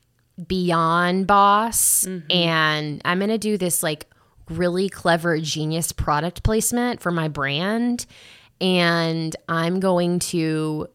beyond 0.46 1.26
boss 1.26 2.06
mm-hmm. 2.06 2.30
and 2.30 3.02
I'm 3.04 3.18
going 3.18 3.30
to 3.30 3.38
do 3.38 3.56
this 3.56 3.82
like 3.82 4.06
really 4.48 4.88
clever 4.88 5.38
genius 5.38 5.92
product 5.92 6.42
placement 6.42 7.00
for 7.00 7.10
my 7.10 7.28
brand 7.28 8.06
and 8.60 9.34
I'm 9.48 9.80
going 9.80 10.18
to 10.20 10.88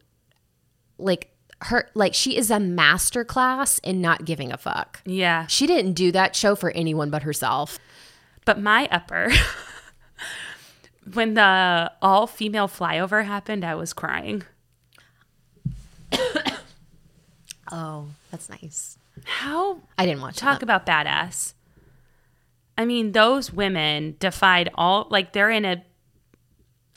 like 0.97 1.31
her 1.61 1.89
like 1.93 2.13
she 2.13 2.37
is 2.37 2.49
a 2.49 2.59
master 2.59 3.23
class 3.23 3.79
in 3.79 4.01
not 4.01 4.25
giving 4.25 4.51
a 4.51 4.57
fuck. 4.57 5.01
Yeah. 5.05 5.45
She 5.47 5.67
didn't 5.67 5.93
do 5.93 6.11
that 6.11 6.35
show 6.35 6.55
for 6.55 6.71
anyone 6.71 7.09
but 7.09 7.23
herself. 7.23 7.77
But 8.45 8.59
my 8.59 8.87
upper, 8.91 9.31
when 11.13 11.33
the 11.33 11.91
all 12.01 12.27
female 12.27 12.67
flyover 12.67 13.25
happened, 13.25 13.63
I 13.65 13.75
was 13.75 13.93
crying. 13.93 14.43
Oh, 17.71 18.07
that's 18.29 18.49
nice. 18.49 18.97
How 19.23 19.79
I 19.97 20.05
didn't 20.05 20.21
watch 20.21 20.35
talk 20.35 20.59
that. 20.59 20.63
about 20.63 20.85
badass. 20.85 21.53
I 22.77 22.85
mean, 22.85 23.13
those 23.13 23.53
women 23.53 24.17
defied 24.19 24.69
all 24.75 25.07
like 25.09 25.33
they're 25.33 25.49
in 25.49 25.65
a 25.65 25.83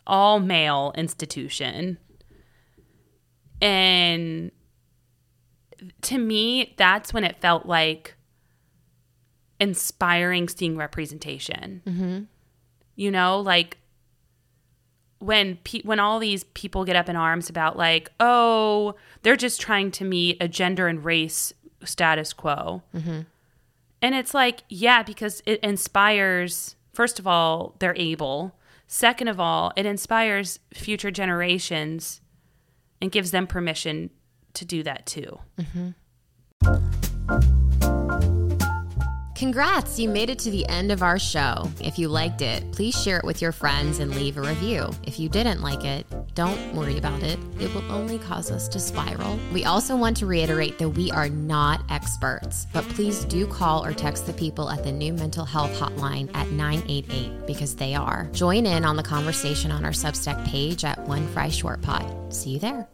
all 0.07 0.41
male 0.41 0.93
institution. 0.97 1.99
And 3.63 4.51
to 6.03 6.19
me, 6.19 6.75
that's 6.77 7.13
when 7.15 7.25
it 7.25 7.41
felt 7.41 7.67
like 7.67 8.15
inspiring 9.61 10.49
seeing 10.49 10.77
representation. 10.77 11.83
Mm-hmm. 11.87 12.23
You 12.97 13.11
know, 13.11 13.41
like 13.41 13.79
when 15.19 15.57
pe- 15.65 15.83
when 15.83 16.01
all 16.01 16.19
these 16.19 16.45
people 16.45 16.85
get 16.85 16.97
up 16.97 17.09
in 17.09 17.17
arms 17.17 17.49
about 17.49 17.77
like, 17.77 18.11
oh, 18.21 18.95
they're 19.23 19.37
just 19.37 19.61
trying 19.61 19.91
to 19.93 20.05
meet 20.05 20.37
a 20.41 20.49
gender 20.49 20.89
and 20.89 21.05
race 21.05 21.53
status 21.85 22.33
quo, 22.33 22.83
mm-hmm. 22.95 23.21
and 24.03 24.15
it's 24.15 24.35
like, 24.35 24.62
yeah, 24.69 25.03
because 25.03 25.43
it 25.47 25.61
inspires. 25.61 26.77
First 26.93 27.19
of 27.19 27.27
all, 27.27 27.75
they're 27.81 27.97
able. 27.97 28.57
Second 28.87 29.29
of 29.29 29.41
all, 29.41 29.73
it 29.77 29.87
inspires 29.87 30.61
future 30.73 31.11
generations 31.11 32.21
and 33.01 33.11
gives 33.11 33.33
them 33.33 33.47
permission 33.47 34.11
to 34.53 34.65
do 34.65 34.83
that 34.85 35.07
too. 35.07 35.39
Mm-hmm. 35.59 35.91
Congrats, 39.35 39.99
you 39.99 40.09
made 40.09 40.30
it 40.30 40.39
to 40.39 40.51
the 40.51 40.64
end 40.68 40.93
of 40.93 41.03
our 41.03 41.18
show. 41.18 41.68
If 41.80 41.99
you 41.99 42.07
liked 42.09 42.41
it, 42.41 42.70
please 42.70 42.95
share 43.01 43.18
it 43.18 43.24
with 43.24 43.43
your 43.43 43.51
friends 43.51 43.99
and 43.99 44.14
leave 44.14 44.37
a 44.37 44.41
review. 44.41 44.91
If 45.03 45.18
you 45.18 45.28
didn't 45.28 45.61
like 45.61 45.85
it, 45.85 46.07
don't 46.37 46.72
worry 46.72 46.99
about 46.99 47.20
it. 47.24 47.39
It 47.59 47.74
will 47.74 47.91
only 47.91 48.20
cause 48.20 48.53
us 48.53 48.68
to 48.68 48.78
spiral. 48.78 49.39
We 49.53 49.64
also 49.64 49.97
want 49.97 50.16
to 50.18 50.26
reiterate 50.26 50.78
that 50.78 50.91
we 50.91 51.11
are 51.11 51.28
not 51.28 51.82
experts, 51.91 52.68
but 52.72 52.85
please 52.91 53.24
do 53.24 53.45
call 53.45 53.85
or 53.85 53.93
text 53.93 54.26
the 54.26 54.32
people 54.32 54.70
at 54.70 54.85
the 54.85 54.93
new 54.93 55.12
mental 55.12 55.45
health 55.45 55.72
hotline 55.72 56.30
at 56.37 56.51
988 56.51 57.47
because 57.47 57.74
they 57.74 57.97
are. 57.97 58.28
Join 58.32 58.66
in 58.66 58.85
on 58.85 58.95
the 58.95 59.03
conversation 59.03 59.72
on 59.72 59.85
our 59.85 59.91
Substack 59.91 60.47
page 60.47 60.85
at 60.85 60.99
One 61.09 61.26
Fry 61.28 61.49
Short 61.49 61.82
Pod. 61.82 62.32
See 62.32 62.51
you 62.51 62.61
there. 62.61 62.89